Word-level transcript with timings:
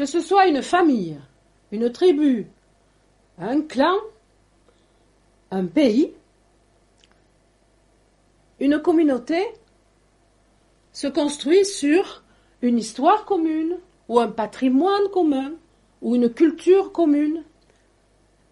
Que 0.00 0.06
ce 0.06 0.22
soit 0.22 0.46
une 0.46 0.62
famille, 0.62 1.20
une 1.72 1.92
tribu, 1.92 2.46
un 3.36 3.60
clan, 3.60 3.98
un 5.50 5.66
pays, 5.66 6.14
une 8.60 8.80
communauté 8.80 9.44
se 10.94 11.06
construit 11.06 11.66
sur 11.66 12.22
une 12.62 12.78
histoire 12.78 13.26
commune 13.26 13.76
ou 14.08 14.18
un 14.18 14.28
patrimoine 14.28 15.10
commun 15.12 15.52
ou 16.00 16.14
une 16.14 16.32
culture 16.32 16.92
commune. 16.92 17.44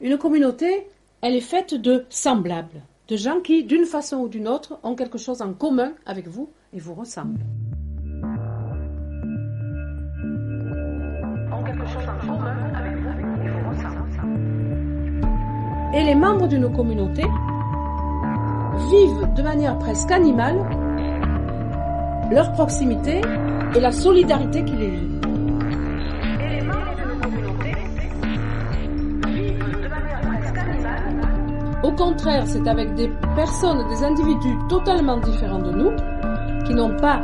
Une 0.02 0.19
communauté, 0.19 0.87
elle 1.23 1.35
est 1.35 1.41
faite 1.41 1.73
de 1.73 2.05
semblables, 2.10 2.83
de 3.09 3.16
gens 3.16 3.41
qui, 3.41 3.65
d'une 3.65 3.87
façon 3.87 4.19
ou 4.19 4.29
d'une 4.29 4.49
autre, 4.49 4.79
ont 4.83 4.95
quelque 4.95 5.16
chose 5.16 5.41
en 5.41 5.55
commun 5.55 5.95
avec 6.05 6.29
vous 6.29 6.51
et 6.74 6.79
vous 6.79 6.93
ressemblent. 6.93 7.41
Et 15.99 16.04
les 16.04 16.15
membres 16.15 16.46
d'une 16.46 16.73
communauté 16.73 17.24
vivent 18.88 19.35
de 19.35 19.43
manière 19.43 19.77
presque 19.80 20.13
animale 20.13 20.65
leur 22.30 22.52
proximité 22.52 23.21
et 23.74 23.80
la 23.80 23.91
solidarité 23.91 24.65
qui 24.65 24.76
les 24.76 24.91
lie. 24.91 25.21
Et 26.41 26.49
les 26.51 26.60
membres 26.60 26.95
d'une 26.95 27.21
communauté 27.21 27.73
vivent 29.26 29.59
de 29.59 29.88
manière 29.88 30.21
presque 30.21 30.59
animale. 30.59 31.80
Au 31.82 31.91
contraire, 31.91 32.45
c'est 32.46 32.69
avec 32.69 32.95
des 32.95 33.10
personnes, 33.35 33.88
des 33.88 34.04
individus 34.04 34.57
totalement 34.69 35.16
différents 35.16 35.59
de 35.59 35.73
nous, 35.73 35.91
qui 36.65 36.74
n'ont 36.74 36.96
pas 36.99 37.21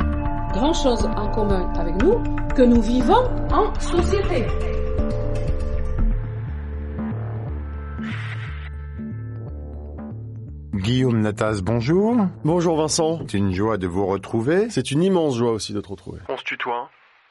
grand-chose 0.51 1.07
en 1.15 1.29
commun 1.29 1.71
avec 1.79 2.03
nous, 2.03 2.15
que 2.53 2.63
nous 2.63 2.81
vivons 2.81 3.23
en 3.53 3.73
société. 3.79 4.47
Guillaume 10.85 11.21
Natas, 11.21 11.61
bonjour. 11.63 12.15
Bonjour 12.43 12.77
Vincent. 12.77 13.19
C'est 13.27 13.37
une 13.39 13.53
joie 13.53 13.77
de 13.77 13.87
vous 13.87 14.05
retrouver. 14.05 14.69
C'est 14.69 14.91
une 14.91 15.01
immense 15.01 15.35
joie 15.37 15.51
aussi 15.51 15.73
de 15.73 15.81
te 15.81 15.87
retrouver. 15.87 16.19
On 16.29 16.37
se 16.37 16.43
tutoie. 16.43 16.75
hein. 16.77 16.87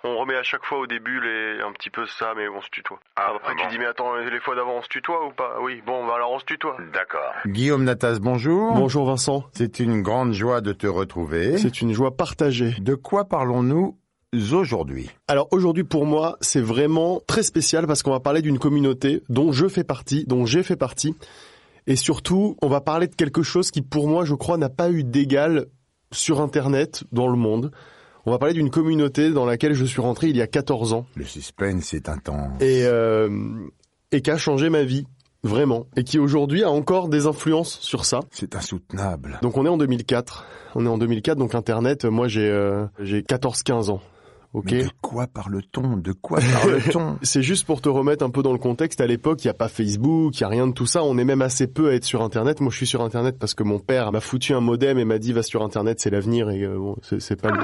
On 0.06 0.18
remet 0.18 0.34
à 0.36 0.42
chaque 0.42 0.64
fois 0.64 0.80
au 0.80 0.86
début 0.86 1.20
les, 1.20 1.62
un 1.62 1.72
petit 1.72 1.88
peu 1.88 2.04
ça, 2.06 2.32
mais 2.36 2.48
on 2.48 2.60
se 2.60 2.68
tutoie. 2.70 2.98
Ah, 3.16 3.32
Après 3.36 3.52
ah 3.52 3.56
tu 3.56 3.64
bon. 3.64 3.70
dis 3.70 3.78
mais 3.78 3.86
attends 3.86 4.16
les 4.16 4.40
fois 4.40 4.54
d'avant 4.56 4.74
on 4.78 4.82
se 4.82 4.88
tutoie 4.88 5.24
ou 5.26 5.30
pas? 5.30 5.58
Oui 5.62 5.82
bon 5.86 6.04
bah 6.06 6.14
alors 6.16 6.32
on 6.32 6.38
se 6.40 6.44
tutoie. 6.44 6.76
D'accord. 6.92 7.32
Guillaume 7.46 7.84
Natas, 7.84 8.18
bonjour. 8.20 8.74
Bonjour 8.74 9.06
Vincent. 9.06 9.44
C'est 9.52 9.78
une 9.78 10.02
grande 10.02 10.32
joie 10.32 10.60
de 10.60 10.72
te 10.72 10.86
retrouver. 10.88 11.56
C'est 11.56 11.80
une 11.80 11.92
joie 11.92 12.16
partagée. 12.16 12.74
De 12.80 12.94
quoi 12.96 13.24
parlons-nous 13.26 13.96
aujourd'hui? 14.52 15.10
Alors 15.28 15.46
aujourd'hui 15.52 15.84
pour 15.84 16.06
moi 16.06 16.36
c'est 16.40 16.60
vraiment 16.60 17.20
très 17.28 17.44
spécial 17.44 17.86
parce 17.86 18.02
qu'on 18.02 18.10
va 18.10 18.20
parler 18.20 18.42
d'une 18.42 18.58
communauté 18.58 19.22
dont 19.28 19.52
je 19.52 19.68
fais 19.68 19.84
partie, 19.84 20.24
dont 20.26 20.44
j'ai 20.44 20.62
fait 20.64 20.76
partie. 20.76 21.14
Et 21.86 21.96
surtout 21.96 22.56
on 22.62 22.68
va 22.68 22.80
parler 22.80 23.06
de 23.08 23.14
quelque 23.14 23.42
chose 23.42 23.70
qui 23.70 23.82
pour 23.82 24.08
moi 24.08 24.24
je 24.24 24.34
crois 24.34 24.56
n'a 24.56 24.68
pas 24.70 24.90
eu 24.90 25.04
d'égal 25.04 25.66
sur 26.12 26.40
Internet 26.40 27.04
dans 27.12 27.28
le 27.28 27.36
monde. 27.36 27.70
On 28.26 28.30
va 28.30 28.38
parler 28.38 28.54
d'une 28.54 28.70
communauté 28.70 29.30
dans 29.30 29.44
laquelle 29.44 29.74
je 29.74 29.84
suis 29.84 30.00
rentré 30.00 30.28
il 30.28 30.36
y 30.36 30.42
a 30.42 30.46
14 30.46 30.94
ans 30.94 31.04
Le 31.16 31.24
suspense 31.24 31.92
est 31.92 32.08
intense. 32.08 32.60
et, 32.62 32.84
euh, 32.84 33.28
et 34.12 34.22
qui 34.22 34.30
a 34.30 34.38
changé 34.38 34.70
ma 34.70 34.82
vie, 34.84 35.06
vraiment. 35.42 35.86
Et 35.96 36.04
qui 36.04 36.18
aujourd'hui 36.18 36.62
a 36.62 36.70
encore 36.70 37.08
des 37.08 37.26
influences 37.26 37.78
sur 37.80 38.06
ça. 38.06 38.20
C'est 38.30 38.56
insoutenable. 38.56 39.38
Donc 39.42 39.58
on 39.58 39.66
est 39.66 39.68
en 39.68 39.76
2004. 39.76 40.46
On 40.74 40.86
est 40.86 40.88
en 40.88 40.96
2004, 40.96 41.36
donc 41.36 41.54
Internet, 41.54 42.06
moi 42.06 42.26
j'ai 42.28 42.48
euh, 42.48 42.86
j'ai 43.00 43.20
14-15 43.22 43.90
ans. 43.90 44.00
Ok. 44.54 44.70
Mais 44.70 44.84
de 44.84 44.90
quoi 45.02 45.26
parle-t-on? 45.26 45.96
De 45.96 46.12
quoi 46.12 46.38
parle-t-on? 46.38 47.18
C'est 47.22 47.42
juste 47.42 47.66
pour 47.66 47.80
te 47.82 47.88
remettre 47.88 48.24
un 48.24 48.30
peu 48.30 48.42
dans 48.42 48.52
le 48.52 48.58
contexte. 48.58 49.00
À 49.00 49.06
l'époque, 49.06 49.42
il 49.44 49.48
n'y 49.48 49.50
a 49.50 49.54
pas 49.54 49.68
Facebook, 49.68 50.38
il 50.38 50.42
n'y 50.42 50.46
a 50.46 50.48
rien 50.48 50.68
de 50.68 50.72
tout 50.72 50.86
ça. 50.86 51.02
On 51.02 51.18
est 51.18 51.24
même 51.24 51.42
assez 51.42 51.66
peu 51.66 51.90
à 51.90 51.94
être 51.94 52.04
sur 52.04 52.22
Internet. 52.22 52.60
Moi, 52.60 52.70
je 52.70 52.76
suis 52.76 52.86
sur 52.86 53.02
Internet 53.02 53.36
parce 53.38 53.54
que 53.54 53.64
mon 53.64 53.80
père 53.80 54.12
m'a 54.12 54.20
foutu 54.20 54.54
un 54.54 54.60
modem 54.60 54.96
et 54.98 55.04
m'a 55.04 55.18
dit 55.18 55.32
va 55.32 55.42
sur 55.42 55.62
Internet, 55.62 55.98
c'est 55.98 56.10
l'avenir. 56.10 56.50
Et 56.50 56.62
euh, 56.62 56.78
bon, 56.78 56.96
c'est 57.02 57.20
c'est 57.20 57.40
pas 57.40 57.50
le... 57.50 57.58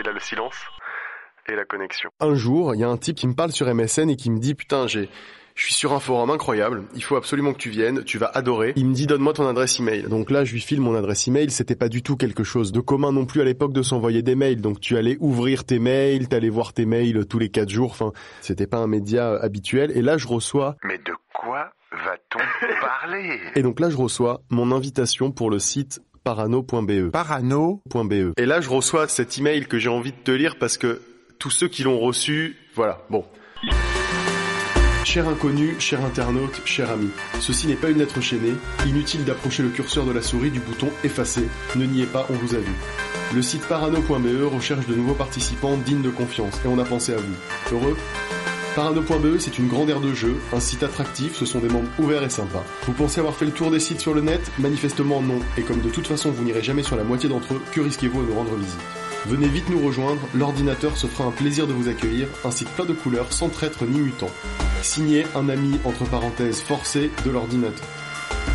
Et 0.00 0.02
là 0.02 0.12
le 0.12 0.20
silence 0.20 0.56
et 1.46 1.54
la 1.54 1.64
connexion. 1.64 2.09
Un 2.20 2.34
jour, 2.34 2.74
il 2.74 2.80
y 2.80 2.84
a 2.84 2.88
un 2.88 2.96
type 2.96 3.16
qui 3.16 3.26
me 3.26 3.34
parle 3.34 3.52
sur 3.52 3.72
MSN 3.72 4.10
et 4.10 4.16
qui 4.16 4.30
me 4.30 4.38
dit 4.38 4.54
putain, 4.54 4.86
j'ai 4.86 5.08
je 5.60 5.66
suis 5.66 5.74
sur 5.74 5.92
un 5.92 6.00
forum 6.00 6.30
incroyable, 6.30 6.84
il 6.94 7.02
faut 7.02 7.16
absolument 7.16 7.52
que 7.52 7.58
tu 7.58 7.68
viennes, 7.68 8.02
tu 8.04 8.16
vas 8.16 8.30
adorer. 8.32 8.72
Il 8.76 8.86
me 8.86 8.94
dit 8.94 9.06
donne-moi 9.06 9.34
ton 9.34 9.46
adresse 9.46 9.78
email. 9.78 10.04
Donc 10.04 10.30
là, 10.30 10.44
je 10.44 10.52
lui 10.52 10.60
file 10.60 10.80
mon 10.80 10.94
adresse 10.94 11.28
email, 11.28 11.50
c'était 11.50 11.74
pas 11.74 11.90
du 11.90 12.02
tout 12.02 12.16
quelque 12.16 12.44
chose 12.44 12.72
de 12.72 12.80
commun 12.80 13.12
non 13.12 13.26
plus 13.26 13.42
à 13.42 13.44
l'époque 13.44 13.74
de 13.74 13.82
s'envoyer 13.82 14.22
des 14.22 14.34
mails. 14.34 14.62
Donc 14.62 14.80
tu 14.80 14.96
allais 14.96 15.18
ouvrir 15.20 15.64
tes 15.64 15.78
mails, 15.78 16.28
t'allais 16.28 16.48
voir 16.48 16.72
tes 16.72 16.86
mails 16.86 17.26
tous 17.26 17.38
les 17.38 17.50
quatre 17.50 17.68
jours, 17.68 17.90
enfin, 17.90 18.12
c'était 18.40 18.66
pas 18.66 18.78
un 18.78 18.86
média 18.86 19.34
habituel 19.34 19.90
et 19.94 20.00
là 20.00 20.16
je 20.16 20.28
reçois 20.28 20.76
Mais 20.82 20.98
de 20.98 21.12
quoi 21.34 21.72
va-t-on 21.92 22.38
parler? 22.80 23.38
Et 23.54 23.62
donc 23.62 23.80
là 23.80 23.90
je 23.90 23.96
reçois 23.96 24.40
mon 24.48 24.72
invitation 24.72 25.30
pour 25.30 25.50
le 25.50 25.58
site 25.58 26.00
parano.be. 26.24 27.10
Parano 27.10 27.82
.be. 27.86 28.32
Et 28.36 28.46
là, 28.46 28.60
je 28.60 28.68
reçois 28.68 29.08
cet 29.08 29.38
email 29.38 29.66
que 29.66 29.78
j'ai 29.78 29.88
envie 29.88 30.12
de 30.12 30.18
te 30.22 30.30
lire 30.30 30.56
parce 30.58 30.76
que 30.78 31.00
tous 31.40 31.50
ceux 31.50 31.68
qui 31.68 31.82
l'ont 31.82 31.98
reçu, 31.98 32.58
voilà, 32.74 33.00
bon. 33.08 33.24
Cher 35.04 35.26
inconnu, 35.26 35.74
cher 35.78 36.04
internaute, 36.04 36.60
cher 36.66 36.90
ami, 36.90 37.08
ceci 37.40 37.66
n'est 37.66 37.76
pas 37.76 37.88
une 37.88 37.98
lettre 37.98 38.20
chaînée, 38.20 38.52
inutile 38.86 39.24
d'approcher 39.24 39.62
le 39.62 39.70
curseur 39.70 40.04
de 40.04 40.12
la 40.12 40.20
souris 40.20 40.50
du 40.50 40.60
bouton 40.60 40.90
effacer, 41.02 41.48
ne 41.76 41.86
niez 41.86 42.04
pas, 42.04 42.26
on 42.28 42.34
vous 42.34 42.54
a 42.54 42.58
vu. 42.58 42.72
Le 43.34 43.40
site 43.40 43.66
parano.be 43.66 44.52
recherche 44.52 44.86
de 44.86 44.94
nouveaux 44.94 45.14
participants 45.14 45.78
dignes 45.78 46.02
de 46.02 46.10
confiance 46.10 46.60
et 46.62 46.68
on 46.68 46.78
a 46.78 46.84
pensé 46.84 47.14
à 47.14 47.16
vous. 47.16 47.74
Heureux? 47.74 47.96
Parano.be, 48.76 49.38
c'est 49.38 49.58
une 49.58 49.68
grande 49.68 49.88
aire 49.88 50.00
de 50.00 50.12
jeu, 50.12 50.36
un 50.52 50.60
site 50.60 50.82
attractif, 50.82 51.34
ce 51.34 51.46
sont 51.46 51.60
des 51.60 51.68
membres 51.68 51.88
ouverts 51.98 52.22
et 52.22 52.30
sympas. 52.30 52.64
Vous 52.82 52.92
pensez 52.92 53.18
avoir 53.18 53.34
fait 53.34 53.46
le 53.46 53.52
tour 53.52 53.70
des 53.70 53.80
sites 53.80 54.00
sur 54.00 54.12
le 54.12 54.20
net? 54.20 54.42
Manifestement 54.58 55.22
non, 55.22 55.40
et 55.56 55.62
comme 55.62 55.80
de 55.80 55.88
toute 55.88 56.06
façon 56.06 56.30
vous 56.30 56.44
n'irez 56.44 56.62
jamais 56.62 56.82
sur 56.82 56.96
la 56.96 57.04
moitié 57.04 57.30
d'entre 57.30 57.54
eux, 57.54 57.62
que 57.72 57.80
risquez-vous 57.80 58.20
à 58.20 58.24
nous 58.24 58.34
rendre 58.34 58.54
visite? 58.56 59.09
Venez 59.26 59.48
vite 59.48 59.68
nous 59.68 59.84
rejoindre, 59.84 60.22
l'ordinateur 60.34 60.96
se 60.96 61.06
fera 61.06 61.24
un 61.24 61.30
plaisir 61.30 61.66
de 61.66 61.74
vous 61.74 61.88
accueillir, 61.88 62.26
un 62.42 62.50
site 62.50 62.70
plein 62.70 62.86
de 62.86 62.94
couleurs, 62.94 63.32
sans 63.32 63.50
traître 63.50 63.84
ni 63.84 64.00
mutant. 64.00 64.30
Signé 64.80 65.26
un 65.34 65.50
ami, 65.50 65.78
entre 65.84 66.04
parenthèses, 66.04 66.62
forcé 66.62 67.10
de 67.24 67.30
l'ordinateur. 67.30 67.86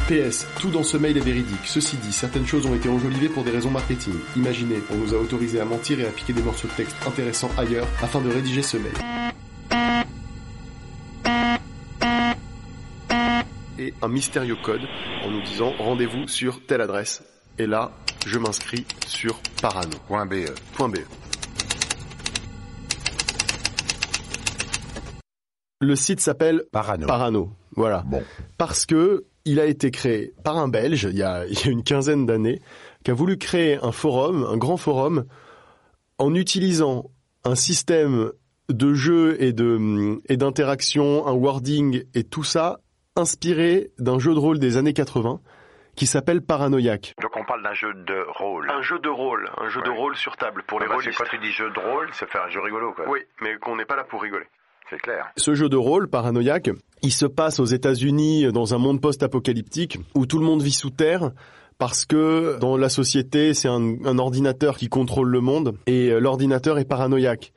PS, 0.08 0.48
tout 0.60 0.72
dans 0.72 0.84
ce 0.84 0.98
mail 0.98 1.18
est 1.18 1.22
véridique. 1.22 1.66
Ceci 1.66 1.98
dit, 1.98 2.12
certaines 2.12 2.48
choses 2.48 2.66
ont 2.66 2.74
été 2.74 2.90
enjolivées 2.90 3.30
pour 3.30 3.44
des 3.44 3.52
raisons 3.52 3.70
marketing. 3.70 4.16
Imaginez, 4.36 4.82
on 4.92 4.96
nous 4.96 5.14
a 5.14 5.18
autorisé 5.18 5.60
à 5.60 5.66
mentir 5.66 6.00
et 6.00 6.08
à 6.08 6.12
piquer 6.12 6.34
des 6.34 6.42
morceaux 6.42 6.68
de 6.68 6.74
texte 6.74 6.96
intéressants 7.08 7.52
ailleurs 7.58 7.88
afin 8.02 8.22
de 8.22 8.30
rédiger 8.30 8.64
ce 8.64 8.78
mail. 8.78 8.94
Et 13.78 13.94
un 14.02 14.08
mystérieux 14.08 14.58
code 14.64 14.82
en 15.24 15.30
nous 15.30 15.44
disant 15.44 15.74
rendez-vous 15.78 16.28
sur 16.28 16.66
telle 16.66 16.82
adresse. 16.82 17.24
Et 17.58 17.68
là, 17.68 17.92
je 18.26 18.38
m'inscris 18.38 18.86
sur 19.08 19.40
parano.be. 19.62 20.98
Le 25.80 25.96
site 25.96 26.20
s'appelle 26.20 26.64
Parano. 26.72 27.08
Parano. 27.08 27.52
Voilà. 27.76 28.04
Bon. 28.08 28.22
Parce 28.58 28.86
que 28.86 29.26
il 29.46 29.62
a 29.62 29.66
été 29.66 29.92
créé 29.92 30.34
par 30.44 30.58
un 30.58 30.68
Belge 30.68 31.08
il 31.10 31.18
y 31.18 31.24
a, 31.24 31.46
il 31.50 31.58
y 31.58 31.68
a 31.68 31.72
une 31.72 31.84
quinzaine 31.84 32.26
d'années 32.26 32.62
qui 33.06 33.12
a 33.12 33.14
voulu 33.14 33.38
créer 33.38 33.78
un 33.82 33.94
forum, 33.94 34.46
un 34.50 34.58
grand 34.58 34.78
forum, 34.78 35.24
en 36.18 36.34
utilisant 36.36 37.10
un 37.46 37.56
système 37.56 38.32
de 38.68 38.94
jeu 38.94 39.42
et 39.42 39.54
de 39.54 40.20
et 40.28 40.36
d'interaction, 40.36 41.26
un 41.26 41.34
wording 41.34 42.04
et 42.16 42.24
tout 42.26 42.44
ça 42.44 42.80
inspiré 43.16 43.92
d'un 43.98 44.20
jeu 44.20 44.34
de 44.34 44.40
rôle 44.40 44.60
des 44.60 44.76
années 44.76 44.94
80 44.94 45.40
qui 45.96 46.06
s'appelle 46.08 46.42
Paranoïaque. 46.42 47.14
Donc 47.22 47.32
on 47.36 47.44
parle 47.46 47.64
d'un 47.64 47.74
jeu 47.74 47.94
de 47.94 48.26
rôle. 48.38 48.70
Un 48.70 48.82
jeu 48.82 49.00
de 49.00 49.10
rôle, 49.10 49.50
un 49.60 49.70
jeu 49.70 49.82
de 49.82 49.90
rôle 49.90 50.16
sur 50.16 50.36
table 50.38 50.64
pour 50.68 50.80
les 50.80 50.86
Ah 50.86 50.90
bah, 50.90 50.96
c'est 51.00 51.06
rôlistes. 51.12 51.20
quand 51.24 51.30
tu 51.30 51.40
dis 51.40 51.52
jeu 51.52 51.70
de 51.70 51.80
rôle, 51.80 52.10
c'est 52.14 52.30
faire 52.30 52.44
un 52.44 52.50
jeu 52.50 52.60
rigolo, 52.62 52.94
quoi. 52.94 53.06
Oui, 53.10 53.20
mais 53.42 53.58
qu'on 53.58 53.76
n'est 53.76 53.86
pas 53.86 53.96
là 53.96 54.04
pour 54.04 54.22
rigoler. 54.22 54.46
C'est 54.90 55.00
clair. 55.02 55.32
Ce 55.38 55.56
jeu 55.56 55.68
de 55.68 55.78
rôle, 55.78 56.08
Paranoïaque, 56.08 56.70
il 57.02 57.12
se 57.12 57.26
passe 57.26 57.60
aux 57.60 57.66
États-Unis 57.66 58.52
dans 58.52 58.76
un 58.76 58.78
monde 58.78 59.02
post-apocalyptique 59.02 59.98
où 60.14 60.26
tout 60.28 60.38
le 60.38 60.46
monde 60.46 60.62
vit 60.62 60.72
sous 60.72 60.92
terre 60.92 61.32
parce 61.78 62.06
que 62.06 62.58
dans 62.60 62.78
la 62.78 62.88
société, 62.90 63.54
c'est 63.54 63.68
un, 63.68 63.96
un 64.06 64.18
ordinateur 64.20 64.78
qui 64.78 64.88
contrôle 64.88 65.30
le 65.30 65.42
monde 65.42 65.76
et 65.88 66.10
euh, 66.12 66.20
l'ordinateur 66.20 66.78
est 66.78 66.86
paranoïaque. 66.86 67.52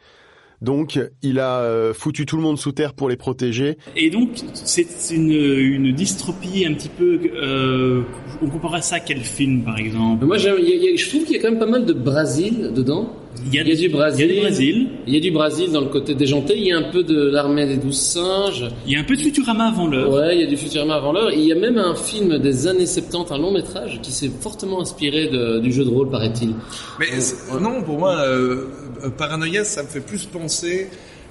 Donc, 0.61 0.99
il 1.23 1.39
a 1.39 1.61
euh, 1.61 1.95
foutu 1.95 2.27
tout 2.27 2.37
le 2.37 2.43
monde 2.43 2.59
sous 2.59 2.73
terre 2.73 2.95
pour 2.95 3.09
les 3.09 3.17
protéger. 3.17 3.79
Et 3.97 4.11
donc, 4.11 4.31
c'est 4.55 4.87
une, 5.15 5.31
une 5.31 5.93
dystropie 5.93 6.65
un 6.67 6.75
petit 6.75 6.89
peu. 6.89 7.21
Euh, 7.37 8.03
on 8.43 8.49
comparerait 8.49 8.83
ça 8.83 8.97
à 8.97 9.01
quel 9.01 9.21
film, 9.21 9.63
par 9.63 9.79
exemple? 9.79 10.25
Moi, 10.27 10.37
j'aime- 10.39 10.57
il 10.61 10.69
y 10.69 10.73
a- 10.73 10.77
il 10.77 10.83
y 10.85 10.89
a- 10.93 10.97
je 10.97 11.09
trouve 11.09 11.25
qu'il 11.25 11.37
y 11.37 11.39
a 11.39 11.43
quand 11.43 11.51
même 11.51 11.61
pas 11.61 11.67
mal 11.67 11.85
de 11.87 11.93
Brésil 11.93 12.73
dedans. 12.75 13.13
Il 13.47 13.55
y 13.55 13.59
a, 13.59 13.63
Il 13.63 13.69
y 13.69 13.73
a 13.73 13.77
du 13.77 13.89
Brésil. 13.89 14.27
Il 14.27 14.27
y 14.27 14.31
a 14.31 14.35
du 14.35 14.41
Brésil. 14.41 14.89
Il 15.07 15.15
y 15.15 15.17
a 15.17 15.21
du 15.21 15.31
Brésil 15.31 15.71
dans 15.73 15.81
le 15.81 15.87
côté 15.89 16.15
déjanté. 16.15 16.55
Il 16.57 16.65
y 16.67 16.73
a 16.73 16.79
un 16.79 16.91
peu 16.91 17.03
de 17.05 17.29
l'armée 17.31 17.67
des 17.67 17.77
douze 17.77 17.99
singes. 17.99 18.65
Il 18.87 18.93
y 18.93 18.97
a 18.97 19.01
un 19.01 19.05
peu 19.05 19.15
de 19.17 19.21
Futurama 19.21 19.69
avant 19.69 19.87
l'heure. 19.87 20.11
Ouais, 20.11 20.35
il 20.37 20.41
y 20.41 20.45
a 20.45 20.47
du 20.47 20.57
Futurama 20.57 20.95
avant 20.97 21.13
l'heure. 21.13 21.31
Il 21.33 21.41
y 21.45 21.53
a 21.53 21.55
même 21.55 21.79
un 21.79 21.95
film 21.95 22.39
des 22.39 22.67
années 22.67 22.87
70, 22.87 23.33
un 23.33 23.39
long 23.39 23.53
métrage, 23.53 24.01
qui 24.03 24.11
s'est 24.13 24.31
fortement 24.41 24.81
inspiré 24.81 25.29
de- 25.29 25.61
du 25.61 25.73
jeu 25.73 25.85
de 25.85 25.91
rôle, 25.91 26.11
paraît-il. 26.11 26.55
Mais 26.99 27.07
c'est- 27.21 27.53
non, 27.61 27.83
pour 27.83 27.99
moi, 27.99 28.17
euh, 28.27 28.65
euh, 29.05 29.11
Paranoia, 29.11 29.63
ça 29.65 29.83
me 29.83 29.89
fait 29.89 30.01
plus 30.01 30.25
penser 30.25 30.89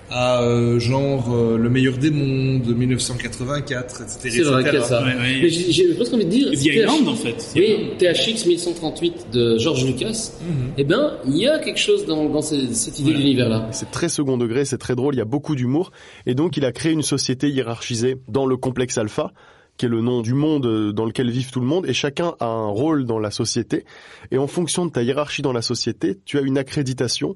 à 0.10 0.42
euh, 0.42 0.80
genre 0.80 1.34
euh, 1.34 1.58
Le 1.58 1.70
meilleur 1.70 1.98
des 1.98 2.12
mondes, 2.12 2.68
1984, 2.68 4.02
etc. 4.02 4.18
C'est 4.30 4.42
vrai 4.44 4.64
qu'il 4.64 4.74
y 4.74 4.78
a 4.78 4.82
ça. 4.82 5.02
Ouais, 5.04 5.16
ouais. 5.16 5.40
Mais 5.42 5.50
j'ai 5.50 5.94
presque 5.94 6.14
envie 6.14 6.26
de 6.26 6.30
dire... 6.30 6.54
Island, 6.54 7.06
THX 7.06 7.10
en 7.10 7.16
fait. 7.16 7.52
Oui, 7.56 7.90
THX 7.98 8.46
1138 8.48 9.28
de 9.34 9.58
George 9.58 9.86
Lucas. 9.86 10.32
Eh 10.78 10.84
ben, 10.84 11.14
il 11.28 11.38
y 11.38 11.48
a 11.48 11.60
quelque 11.60 11.80
chose 11.80 12.06
dans, 12.06 12.30
dans 12.30 12.42
ce- 12.42 12.74
cette 12.74 13.00
idée 13.00 13.12
Voilà. 13.12 13.20
d'univers-là. 13.26 13.68
C'est 13.72 13.92
très 13.92 14.10
second 14.10 14.38
degré, 14.38 14.66
c'est 14.66 14.78
très 14.78 14.96
drôle, 14.96 15.16
il 15.16 15.18
y 15.18 15.22
a 15.22 15.26
beaucoup 15.26 15.56
d'humour. 15.56 15.92
Et 16.26 16.36
donc, 16.36 16.58
il 16.58 16.66
a 16.66 16.72
créé 16.72 16.92
une 16.92 17.02
société 17.04 17.50
hiérarchisée 17.50 18.18
dans 18.28 18.46
le 18.46 18.58
complexe 18.58 18.98
alpha, 18.98 19.32
qui 19.78 19.86
est 19.86 19.90
le 19.90 20.02
nom 20.02 20.22
du 20.22 20.34
monde 20.34 20.66
euh, 20.66 20.92
dans 20.92 21.06
lequel 21.06 21.30
vivent 21.30 21.52
tout 21.52 21.60
le 21.60 21.68
monde, 21.68 21.86
et 21.88 21.94
chacun 21.94 22.34
a 22.40 22.46
un 22.48 22.68
rôle 22.68 23.06
dans 23.06 23.20
la 23.20 23.30
société. 23.30 23.84
Et 24.32 24.38
en 24.38 24.48
fonction 24.48 24.86
de 24.86 24.92
ta 24.92 25.04
hiérarchie 25.04 25.42
dans 25.44 25.54
la 25.54 25.62
société, 25.62 26.18
tu 26.26 26.38
as 26.38 26.42
une 26.42 26.58
accréditation 26.58 27.34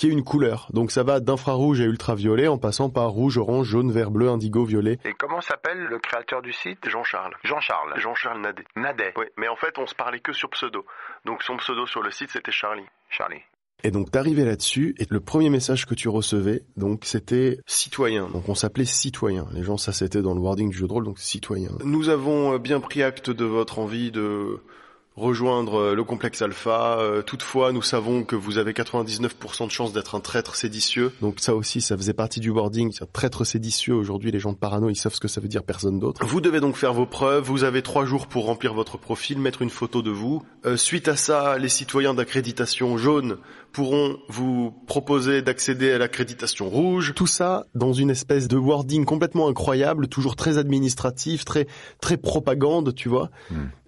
qui 0.00 0.06
est 0.06 0.10
une 0.10 0.24
couleur. 0.24 0.66
Donc 0.72 0.92
ça 0.92 1.02
va 1.02 1.20
d'infrarouge 1.20 1.82
à 1.82 1.84
ultraviolet 1.84 2.48
en 2.48 2.56
passant 2.56 2.88
par 2.88 3.10
rouge, 3.10 3.36
orange, 3.36 3.66
jaune, 3.66 3.92
vert, 3.92 4.10
bleu, 4.10 4.30
indigo, 4.30 4.64
violet. 4.64 4.98
Et 5.04 5.12
comment 5.12 5.42
s'appelle 5.42 5.78
le 5.78 5.98
créateur 5.98 6.40
du 6.40 6.54
site? 6.54 6.88
Jean-Charles. 6.88 7.34
Jean-Charles. 7.44 8.00
Jean-Charles 8.00 8.40
Nadet. 8.40 8.64
Nadet. 8.76 9.12
Oui, 9.18 9.26
mais 9.36 9.48
en 9.48 9.56
fait, 9.56 9.76
on 9.76 9.86
se 9.86 9.94
parlait 9.94 10.20
que 10.20 10.32
sur 10.32 10.48
pseudo. 10.48 10.86
Donc 11.26 11.42
son 11.42 11.58
pseudo 11.58 11.84
sur 11.84 12.02
le 12.02 12.10
site, 12.10 12.30
c'était 12.30 12.50
Charlie. 12.50 12.86
Charlie. 13.10 13.42
Et 13.84 13.90
donc 13.90 14.10
t'arrivais 14.10 14.46
là-dessus 14.46 14.94
et 14.98 15.04
le 15.10 15.20
premier 15.20 15.50
message 15.50 15.84
que 15.84 15.94
tu 15.94 16.08
recevais, 16.08 16.62
donc 16.78 17.04
c'était 17.04 17.58
citoyen. 17.66 18.26
Donc 18.28 18.48
on 18.48 18.54
s'appelait 18.54 18.86
citoyen. 18.86 19.48
Les 19.52 19.62
gens, 19.62 19.76
ça 19.76 19.92
c'était 19.92 20.22
dans 20.22 20.32
le 20.32 20.40
wording 20.40 20.70
du 20.70 20.78
jeu 20.78 20.86
de 20.86 20.92
rôle, 20.92 21.04
donc 21.04 21.18
citoyen. 21.18 21.70
Nous 21.84 22.08
avons 22.08 22.54
euh, 22.54 22.58
bien 22.58 22.80
pris 22.80 23.02
acte 23.02 23.28
de 23.28 23.44
votre 23.44 23.78
envie 23.78 24.10
de 24.10 24.60
rejoindre 25.16 25.80
euh, 25.80 25.94
le 25.94 26.04
complexe 26.04 26.42
alpha. 26.42 26.98
Euh, 26.98 27.22
Toutefois, 27.22 27.72
nous 27.72 27.82
savons 27.82 28.24
que 28.24 28.36
vous 28.36 28.58
avez 28.58 28.72
99% 28.72 29.66
de 29.66 29.70
chances 29.70 29.92
d'être 29.92 30.14
un 30.14 30.20
traître 30.20 30.54
séditieux. 30.56 31.12
Donc 31.20 31.40
ça 31.40 31.54
aussi, 31.54 31.80
ça 31.80 31.96
faisait 31.96 32.12
partie 32.12 32.40
du 32.40 32.50
wording. 32.50 32.92
Un 33.00 33.06
traître 33.06 33.44
séditieux. 33.44 33.94
Aujourd'hui, 33.94 34.30
les 34.30 34.40
gens 34.40 34.52
de 34.52 34.58
parano, 34.58 34.88
ils 34.88 34.96
savent 34.96 35.14
ce 35.14 35.20
que 35.20 35.28
ça 35.28 35.40
veut 35.40 35.48
dire 35.48 35.62
personne 35.62 35.98
d'autre. 35.98 36.24
Vous 36.24 36.40
devez 36.40 36.60
donc 36.60 36.76
faire 36.76 36.94
vos 36.94 37.06
preuves. 37.06 37.44
Vous 37.44 37.64
avez 37.64 37.82
trois 37.82 38.04
jours 38.04 38.26
pour 38.26 38.46
remplir 38.46 38.74
votre 38.74 38.98
profil, 38.98 39.38
mettre 39.38 39.62
une 39.62 39.70
photo 39.70 40.02
de 40.02 40.10
vous. 40.10 40.42
Euh, 40.64 40.76
suite 40.76 41.08
à 41.08 41.16
ça, 41.16 41.58
les 41.58 41.68
citoyens 41.68 42.14
d'accréditation 42.14 42.96
jaune 42.96 43.38
pourront 43.72 44.16
vous 44.28 44.72
proposer 44.86 45.42
d'accéder 45.42 45.92
à 45.92 45.98
l'accréditation 45.98 46.68
rouge. 46.68 47.12
Tout 47.14 47.26
ça 47.26 47.66
dans 47.74 47.92
une 47.92 48.10
espèce 48.10 48.48
de 48.48 48.56
wording 48.56 49.04
complètement 49.04 49.48
incroyable, 49.48 50.08
toujours 50.08 50.36
très 50.36 50.58
administratif, 50.58 51.44
très 51.44 51.66
très 52.00 52.16
propagande, 52.16 52.94
tu 52.94 53.08
vois. 53.08 53.30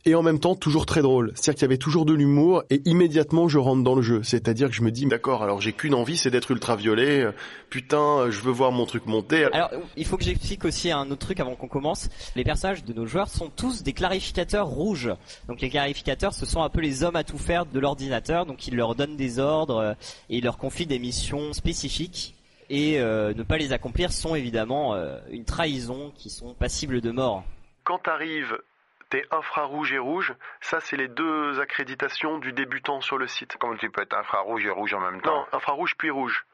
Et 0.05 0.17
en 0.17 0.23
même 0.23 0.41
temps 0.41 0.57
toujours 0.57 0.85
très 0.85 1.01
drôle. 1.01 1.31
C'est-à-dire 1.35 1.55
qu'il 1.55 1.63
y 1.63 1.65
avait 1.67 1.79
toujours 1.79 2.05
de 2.05 2.13
l'humour 2.13 2.65
et 2.71 2.83
immédiatement 2.87 3.47
je 3.47 3.59
rentre 3.59 3.85
dans 3.85 3.95
le 3.95 4.03
jeu. 4.03 4.21
C'est-à-dire 4.25 4.69
que 4.69 4.75
je 4.75 4.83
me 4.83 4.91
dis 4.91 5.07
d'accord, 5.07 5.45
alors 5.45 5.61
j'ai 5.61 5.73
qu'une 5.73 5.95
envie, 5.95 6.17
c'est 6.17 6.31
d'être 6.31 6.51
ultraviolet. 6.51 7.27
Putain, 7.71 8.29
je 8.29 8.41
veux 8.41 8.51
voir 8.51 8.73
mon 8.73 8.85
truc 8.85 9.07
monter. 9.07 9.45
Alors, 9.53 9.71
il 9.97 10.05
faut 10.05 10.17
que 10.17 10.25
j'explique 10.25 10.65
aussi 10.65 10.91
un 10.91 11.09
autre 11.11 11.25
truc 11.25 11.39
avant 11.39 11.55
qu'on 11.55 11.69
commence. 11.69 12.09
Les 12.35 12.43
personnages 12.43 12.85
de 12.85 12.93
nos 12.93 13.07
joueurs 13.07 13.29
sont 13.29 13.49
tous 13.55 13.85
des 13.85 13.93
clarificateurs 13.93 14.67
rouges. 14.67 15.13
Donc 15.47 15.61
les 15.61 15.71
clarificateurs, 15.71 16.35
ce 16.35 16.47
sont 16.47 16.63
un 16.63 16.69
peu 16.69 16.81
les 16.81 17.05
hommes 17.05 17.17
à 17.17 17.23
tout 17.23 17.39
faire 17.39 17.65
de 17.65 17.79
l'ordinateur. 17.79 18.45
Donc 18.45 18.67
ils 18.67 18.75
leur 18.75 18.97
donnent 18.97 19.17
des 19.17 19.39
ordres 19.39 19.72
euh, 19.79 19.93
et 20.29 20.39
ils 20.39 20.45
leur 20.45 20.59
confient 20.59 20.87
des 20.87 20.99
missions 20.99 21.53
spécifiques. 21.53 22.35
Et 22.71 23.01
euh, 23.01 23.35
ne 23.35 23.43
pas 23.43 23.59
les 23.59 23.73
accomplir 23.73 24.13
sont 24.13 24.35
évidemment 24.35 24.95
euh, 24.95 25.19
une 25.31 25.45
trahison 25.45 26.13
qui 26.15 26.31
sont 26.31 26.55
passibles 26.55 27.01
de 27.01 27.11
mort. 27.11 27.45
Quand 27.85 27.99
t'arrives, 27.99 28.59
t'es 29.11 29.25
infrarouge 29.31 29.93
et 29.93 29.99
rouge. 29.99 30.35
Ça, 30.63 30.81
c'est 30.81 30.97
les 30.97 31.09
deux 31.09 31.61
accréditations 31.61 32.39
du 32.39 32.53
débutant 32.53 33.01
sur 33.03 33.19
le 33.19 33.27
site. 33.27 33.57
Comment 33.59 33.77
tu 33.77 33.91
peux 33.91 34.03
être 34.03 34.17
infrarouge 34.17 34.65
et 34.65 34.71
rouge 34.71 34.95
en 34.95 35.01
même 35.01 35.21
temps? 35.21 35.37
Non, 35.37 35.47
infrarouge 35.53 35.97
puis 35.99 36.11
rouge. 36.11 36.47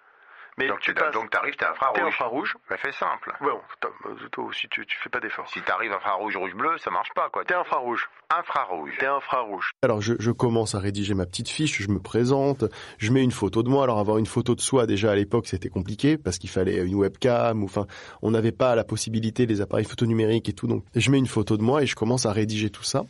Mais 0.58 0.66
Donc 0.68 0.80
tu 0.80 0.92
tu 0.92 0.94
passes- 0.94 1.14
donc 1.14 1.30
t'arrives, 1.30 1.54
t'es 1.54 1.64
t'es 1.64 1.70
infrarouge. 1.70 2.02
infrarouge. 2.02 2.56
Bah, 2.68 2.76
fais 2.76 2.90
simple. 2.92 3.32
Bon, 3.40 3.60
toi, 3.80 3.90
toi 4.32 4.44
aussi, 4.44 4.66
tu, 4.68 4.84
tu 4.86 4.96
fais 4.98 5.08
pas 5.08 5.20
d'effort. 5.20 5.48
Si 5.48 5.60
t'arrives 5.62 5.92
infrarouge, 5.92 6.36
rouge, 6.36 6.54
bleu, 6.54 6.76
ça 6.78 6.90
marche 6.90 7.10
pas, 7.14 7.28
quoi. 7.30 7.44
T'es 7.44 7.54
infrarouge. 7.54 8.08
infrarouge. 8.36 8.92
T'es 8.98 9.06
infrarouge. 9.06 9.70
Alors 9.82 10.00
je, 10.02 10.14
je 10.18 10.30
commence 10.32 10.74
à 10.74 10.80
rédiger 10.80 11.14
ma 11.14 11.26
petite 11.26 11.48
fiche, 11.48 11.80
je 11.80 11.88
me 11.88 12.00
présente, 12.00 12.64
je 12.98 13.12
mets 13.12 13.22
une 13.22 13.30
photo 13.30 13.62
de 13.62 13.68
moi. 13.68 13.84
Alors 13.84 13.98
avoir 14.00 14.18
une 14.18 14.26
photo 14.26 14.54
de 14.54 14.60
soi 14.60 14.86
déjà 14.86 15.12
à 15.12 15.14
l'époque 15.14 15.46
c'était 15.46 15.68
compliqué 15.68 16.18
parce 16.18 16.38
qu'il 16.38 16.50
fallait 16.50 16.84
une 16.84 16.96
webcam 16.96 17.62
ou 17.62 17.66
enfin 17.66 17.86
on 18.22 18.32
n'avait 18.32 18.52
pas 18.52 18.74
la 18.74 18.84
possibilité 18.84 19.46
des 19.46 19.60
appareils 19.60 19.84
photo 19.86 20.06
numériques 20.06 20.48
et 20.48 20.52
tout. 20.52 20.66
Donc 20.66 20.84
je 20.94 21.10
mets 21.10 21.18
une 21.18 21.26
photo 21.28 21.56
de 21.56 21.62
moi 21.62 21.82
et 21.82 21.86
je 21.86 21.94
commence 21.94 22.26
à 22.26 22.32
rédiger 22.32 22.68
tout 22.70 22.82
ça 22.82 23.04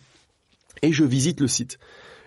et 0.83 0.93
je 0.93 1.03
visite 1.05 1.41
le 1.41 1.49
site. 1.49 1.79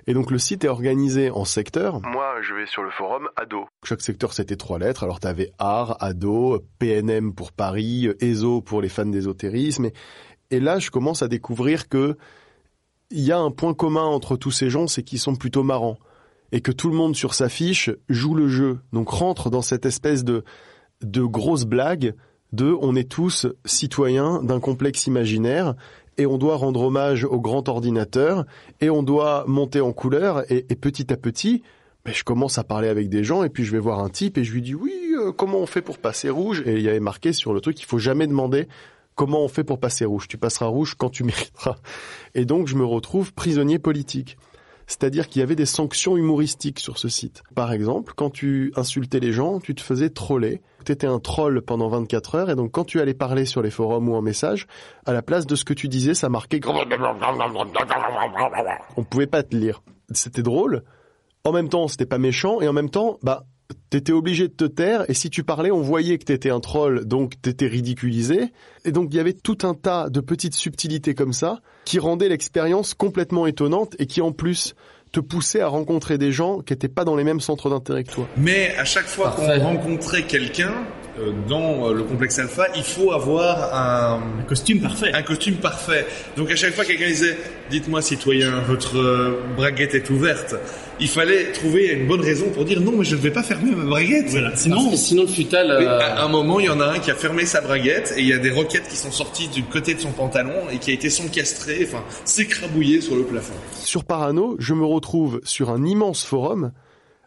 Et 0.08 0.14
donc 0.14 0.32
le 0.32 0.38
site 0.38 0.64
est 0.64 0.68
organisé 0.68 1.30
en 1.30 1.46
secteurs. 1.46 2.02
Moi, 2.02 2.42
je 2.42 2.54
vais 2.54 2.66
sur 2.66 2.84
le 2.84 2.90
forum 2.90 3.30
ado. 3.36 3.66
Chaque 3.84 4.02
secteur 4.02 4.34
c'était 4.34 4.56
trois 4.56 4.80
lettres. 4.80 5.04
Alors 5.04 5.20
t'avais 5.20 5.52
art, 5.60 5.98
ado, 6.00 6.64
PNM 6.80 7.34
pour 7.34 7.52
Paris, 7.52 8.10
ESO 8.20 8.62
pour 8.62 8.82
les 8.82 8.90
fans 8.90 9.06
d'ésotérisme. 9.06 9.86
Et, 9.86 9.94
et 10.50 10.60
là 10.60 10.80
je 10.80 10.90
commence 10.90 11.22
à 11.22 11.28
découvrir 11.28 11.88
que 11.88 12.18
il 13.12 13.22
y 13.22 13.32
a 13.32 13.40
un 13.40 13.52
point 13.52 13.74
commun 13.74 14.06
entre 14.06 14.38
tous 14.38 14.52
ces 14.52 14.70
gens, 14.70 14.88
c'est 14.88 15.04
qu'ils 15.04 15.20
sont 15.20 15.36
plutôt 15.36 15.64
marrants. 15.64 15.98
Et 16.54 16.62
que 16.62 16.72
tout 16.72 16.90
le 16.90 16.96
monde 16.96 17.16
sur 17.16 17.34
sa 17.34 17.50
fiche 17.50 17.90
joue 18.10 18.36
le 18.36 18.48
jeu. 18.48 18.80
Donc 18.94 19.10
rentre 19.10 19.50
dans 19.50 19.62
cette 19.62 19.86
espèce 19.86 20.24
de, 20.24 20.44
de 21.02 21.24
grosse 21.24 21.66
blague 21.66 22.16
de 22.52 22.76
on 22.82 22.96
est 22.96 23.10
tous 23.10 23.48
citoyens 23.66 24.44
d'un 24.44 24.60
complexe 24.60 25.08
imaginaire 25.08 25.76
et 26.18 26.26
on 26.26 26.38
doit 26.38 26.56
rendre 26.56 26.82
hommage 26.82 27.24
au 27.24 27.40
grand 27.40 27.68
ordinateur 27.70 28.46
et 28.80 28.90
on 28.90 29.04
doit 29.04 29.46
monter 29.48 29.82
en 29.82 29.94
couleur 29.94 30.50
et, 30.52 30.66
et 30.70 30.76
petit 30.76 31.12
à 31.12 31.18
petit, 31.18 31.64
ben, 32.06 32.14
je 32.14 32.24
commence 32.24 32.58
à 32.58 32.64
parler 32.64 32.88
avec 32.88 33.10
des 33.10 33.24
gens 33.24 33.44
et 33.44 33.50
puis 33.50 33.64
je 33.64 33.72
vais 33.72 33.80
voir 33.80 34.00
un 34.00 34.10
type 34.10 34.38
et 34.38 34.44
je 34.44 34.52
lui 34.52 34.62
dis 34.62 34.74
oui, 34.74 34.94
euh, 35.18 35.32
comment 35.32 35.60
on 35.60 35.66
fait 35.66 35.82
pour 35.82 36.00
passer 36.00 36.30
rouge? 36.30 36.64
Et 36.66 36.74
il 36.74 36.82
y 36.82 36.90
avait 36.90 37.00
marqué 37.00 37.32
sur 37.34 37.54
le 37.54 37.62
truc, 37.62 37.80
il 37.80 37.86
faut 37.86 38.00
jamais 38.00 38.28
demander 38.28 38.68
comment 39.16 39.44
on 39.44 39.48
fait 39.48 39.64
pour 39.64 39.80
passer 39.80 40.06
rouge. 40.06 40.28
Tu 40.28 40.38
passeras 40.38 40.66
rouge 40.66 40.96
quand 40.98 41.10
tu 41.10 41.24
mériteras. 41.26 41.78
Et 42.34 42.46
donc 42.46 42.68
je 42.68 42.76
me 42.76 42.86
retrouve 42.86 43.34
prisonnier 43.34 43.78
politique. 43.78 44.38
C'est-à-dire 44.92 45.30
qu'il 45.30 45.40
y 45.40 45.44
avait 45.44 45.56
des 45.56 45.66
sanctions 45.66 46.18
humoristiques 46.18 46.82
sur 46.82 46.98
ce 46.98 47.08
site. 47.08 47.44
Par 47.56 47.72
exemple, 47.72 48.12
quand 48.14 48.30
tu 48.30 48.74
insultais 48.76 49.22
les 49.22 49.32
gens, 49.32 49.62
tu 49.62 49.74
te 49.74 49.80
faisais 49.80 50.10
troller. 50.10 50.62
Tu 50.84 50.92
étais 50.92 51.08
un 51.08 51.20
troll 51.20 51.62
pendant 51.62 51.88
24 51.88 52.36
heures 52.36 52.50
et 52.50 52.56
donc 52.56 52.72
quand 52.72 52.84
tu 52.84 53.00
allais 53.00 53.14
parler 53.14 53.46
sur 53.46 53.62
les 53.62 53.72
forums 53.72 54.10
ou 54.10 54.16
en 54.16 54.22
message, 54.22 54.68
à 55.06 55.14
la 55.14 55.22
place 55.22 55.48
de 55.48 55.56
ce 55.56 55.64
que 55.64 55.74
tu 55.74 55.88
disais, 55.88 56.14
ça 56.14 56.28
marquait 56.28 56.60
on 58.98 59.04
pouvait 59.06 59.28
pas 59.28 59.44
te 59.44 59.56
lire. 59.56 59.82
C'était 60.12 60.44
drôle. 60.44 60.84
En 61.46 61.54
même 61.54 61.70
temps, 61.70 61.88
c'était 61.88 62.06
pas 62.06 62.18
méchant 62.18 62.60
et 62.60 62.68
en 62.68 62.74
même 62.74 62.90
temps, 62.90 63.18
bah 63.24 63.46
t'étais 63.90 64.12
obligé 64.12 64.48
de 64.48 64.54
te 64.54 64.66
taire 64.66 65.06
et 65.10 65.14
si 65.14 65.30
tu 65.30 65.44
parlais, 65.44 65.72
on 65.72 65.82
voyait 65.82 66.18
que 66.18 66.26
t'étais 66.26 66.50
un 66.50 66.60
troll, 66.60 67.06
donc 67.06 67.42
t'étais 67.42 67.68
ridiculisé. 67.68 68.52
Et 68.86 68.92
donc 68.92 69.10
il 69.12 69.18
y 69.18 69.20
avait 69.20 69.34
tout 69.34 69.60
un 69.64 69.74
tas 69.74 70.10
de 70.10 70.20
petites 70.20 70.56
subtilités 70.56 71.14
comme 71.14 71.34
ça 71.34 71.62
qui 71.86 72.00
rendaient 72.00 72.30
l'expérience 72.30 72.94
complètement 72.94 73.48
étonnante 73.48 73.96
et 74.00 74.06
qui 74.06 74.22
en 74.22 74.32
plus 74.32 74.76
te 75.12 75.20
poussaient 75.20 75.62
à 75.62 75.68
rencontrer 75.68 76.18
des 76.18 76.32
gens 76.32 76.60
qui 76.60 76.74
étaient 76.74 76.88
pas 76.88 77.04
dans 77.04 77.16
les 77.16 77.24
mêmes 77.24 77.42
centres 77.42 77.70
d'intérêt 77.70 78.04
que 78.04 78.12
toi. 78.12 78.28
Mais 78.38 78.76
à 78.78 78.86
chaque 78.86 79.08
fois 79.08 79.32
qu'on 79.32 79.60
rencontrait 79.60 80.24
quelqu'un, 80.24 80.74
dans 81.48 81.90
euh, 81.90 81.94
le 81.94 82.04
complexe 82.04 82.40
alpha, 82.40 82.68
il 82.76 82.84
faut 82.84 83.12
avoir 83.12 83.74
un, 83.74 84.22
Un 84.40 84.44
costume 84.44 84.80
parfait. 84.80 85.12
un 85.14 85.22
costume 85.24 85.56
parfait. 85.56 86.06
Donc 86.38 86.52
à 86.52 86.56
chaque 86.56 86.74
fois 86.74 86.86
quelqu'un 86.86 87.08
disait 87.08 87.38
dites-moi 87.70 88.02
citoyen, 88.02 88.60
votre 88.68 88.98
euh, 88.98 89.40
braguette 89.56 89.96
est 89.96 90.10
ouverte. 90.10 90.56
Il 91.00 91.08
fallait 91.08 91.52
trouver 91.52 91.88
une 91.88 92.08
bonne 92.08 92.22
raison 92.22 92.50
pour 92.50 92.64
dire 92.66 92.80
non 92.80 92.94
mais 92.96 93.04
je 93.04 93.16
ne 93.16 93.22
vais 93.22 93.32
pas 93.32 93.44
fermer 93.44 93.72
ma 93.76 93.84
braguette. 93.84 94.30
Voilà. 94.30 94.50
Parce 94.50 94.62
Sinon, 94.62 94.90
que 94.90 94.96
sinon 94.96 95.22
le 95.24 95.28
futal. 95.28 95.72
Euh, 95.72 96.00
à 96.00 96.24
un 96.24 96.28
moment, 96.28 96.60
il 96.60 96.68
y 96.68 96.70
en 96.70 96.80
a 96.80 96.86
un 96.86 97.00
qui 97.00 97.12
a 97.12 97.16
fermé 97.16 97.46
sa 97.46 97.62
braguette 97.62 98.14
et 98.18 98.22
il 98.22 98.28
y 98.28 98.34
a 98.34 98.38
des 98.38 98.52
roquettes 98.52 98.88
qui 98.88 98.96
sont 98.96 99.12
sorties 99.12 99.48
du 99.50 99.64
côté 99.64 99.94
de 99.94 100.00
son 100.00 100.12
pantalon 100.12 100.54
et 100.72 100.78
qui 100.78 100.92
a 100.92 100.94
été 100.94 101.10
s'encastré, 101.10 101.80
enfin 101.88 102.04
s'écrabouiller 102.26 103.02
sur 103.02 103.16
le 103.16 103.24
plafond. 103.24 103.54
Sur 103.84 104.06
Parano, 104.06 104.56
je 104.60 104.74
me 104.74 104.86
retrouve 104.86 105.42
sur 105.44 105.70
un 105.72 105.84
immense 105.86 106.24
forum 106.24 106.72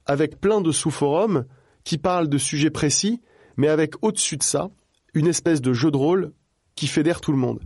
avec 0.07 0.41
plein 0.41 0.61
de 0.61 0.71
sous-forums 0.73 1.45
qui 1.85 1.99
parlent 1.99 2.29
de 2.29 2.39
sujets 2.39 2.71
précis, 2.71 3.21
mais 3.57 3.69
avec 3.69 3.95
au-dessus 4.03 4.37
de 4.37 4.43
ça 4.43 4.71
une 5.15 5.27
espèce 5.27 5.61
de 5.61 5.73
jeu 5.73 5.91
de 5.91 5.97
rôle 5.97 6.33
qui 6.75 6.87
fédère 6.87 7.21
tout 7.21 7.33
le 7.33 7.39
monde. 7.39 7.61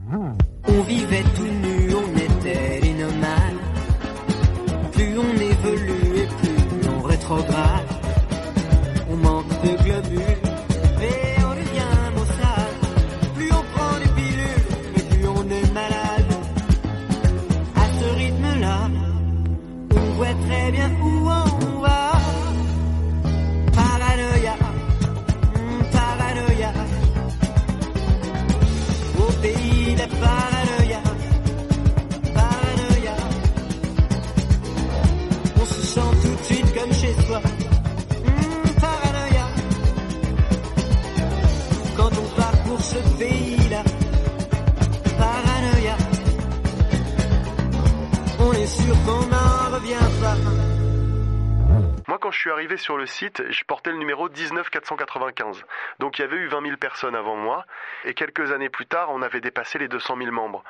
Arrivé 52.59 52.77
sur 52.77 52.97
le 52.97 53.07
site, 53.07 53.41
je 53.51 53.63
portais 53.65 53.93
le 53.93 53.99
numéro 53.99 54.29
19495. 54.29 55.63
Donc 56.01 56.19
il 56.19 56.23
y 56.23 56.25
avait 56.25 56.37
eu 56.37 56.49
20 56.49 56.63
000 56.63 56.77
personnes 56.77 57.15
avant 57.15 57.37
moi, 57.37 57.65
et 58.05 58.15
quelques 58.15 58.51
années 58.51 58.69
plus 58.69 58.87
tard, 58.87 59.11
on 59.13 59.23
avait 59.23 59.41
dépassé 59.41 59.79
les 59.79 59.87
200 59.87 60.17
000 60.19 60.33
membres. 60.33 60.65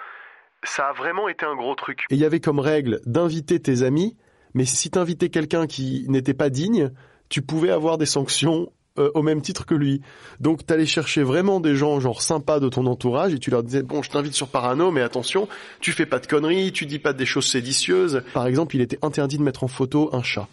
Ça 0.64 0.88
a 0.88 0.92
vraiment 0.92 1.28
été 1.28 1.46
un 1.46 1.56
gros 1.56 1.74
truc. 1.74 2.04
Et 2.10 2.14
il 2.14 2.20
y 2.20 2.26
avait 2.26 2.40
comme 2.40 2.58
règle 2.58 3.00
d'inviter 3.06 3.58
tes 3.58 3.84
amis, 3.84 4.18
mais 4.52 4.66
si 4.66 4.90
t'invitais 4.90 5.30
quelqu'un 5.30 5.66
qui 5.66 6.04
n'était 6.08 6.34
pas 6.34 6.50
digne, 6.50 6.90
tu 7.30 7.40
pouvais 7.40 7.70
avoir 7.70 7.96
des 7.96 8.04
sanctions 8.04 8.70
euh, 8.98 9.10
au 9.14 9.22
même 9.22 9.40
titre 9.40 9.64
que 9.64 9.74
lui. 9.74 10.02
Donc 10.40 10.66
t'allais 10.66 10.84
chercher 10.84 11.22
vraiment 11.22 11.58
des 11.58 11.74
gens 11.74 12.00
genre 12.00 12.20
sympas 12.20 12.60
de 12.60 12.68
ton 12.68 12.84
entourage 12.84 13.32
et 13.32 13.38
tu 13.38 13.50
leur 13.50 13.62
disais 13.62 13.82
bon 13.82 14.02
je 14.02 14.10
t'invite 14.10 14.34
sur 14.34 14.48
Parano 14.48 14.90
mais 14.90 15.02
attention 15.02 15.48
tu 15.80 15.92
fais 15.92 16.06
pas 16.06 16.18
de 16.18 16.26
conneries, 16.26 16.72
tu 16.72 16.84
dis 16.84 16.98
pas 16.98 17.14
des 17.14 17.26
choses 17.26 17.46
séditieuses. 17.46 18.22
Par 18.34 18.46
exemple 18.46 18.76
il 18.76 18.82
était 18.82 18.98
interdit 19.00 19.38
de 19.38 19.42
mettre 19.42 19.64
en 19.64 19.68
photo 19.68 20.10
un 20.12 20.22
chat. 20.22 20.48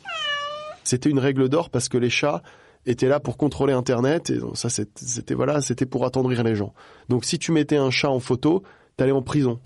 C'était 0.86 1.10
une 1.10 1.20
règle 1.20 1.50
d'or 1.50 1.70
parce 1.70 1.90
que 1.90 1.98
les 1.98 2.10
chats 2.10 2.42
étaient 2.86 3.08
là 3.08 3.20
pour 3.20 3.36
contrôler 3.38 3.74
Internet 3.74 4.30
et 4.30 4.40
ça 4.54 4.70
c'était 4.70 5.34
voilà 5.34 5.60
c'était 5.62 5.86
pour 5.86 6.06
attendrir 6.06 6.44
les 6.44 6.56
gens. 6.56 6.74
Donc 7.10 7.26
si 7.26 7.38
tu 7.40 7.52
mettais 7.52 7.78
un 7.78 7.90
chat 7.90 8.10
en 8.10 8.20
photo 8.20 8.64
t'allais 8.98 9.12
en 9.12 9.22
prison. 9.22 9.60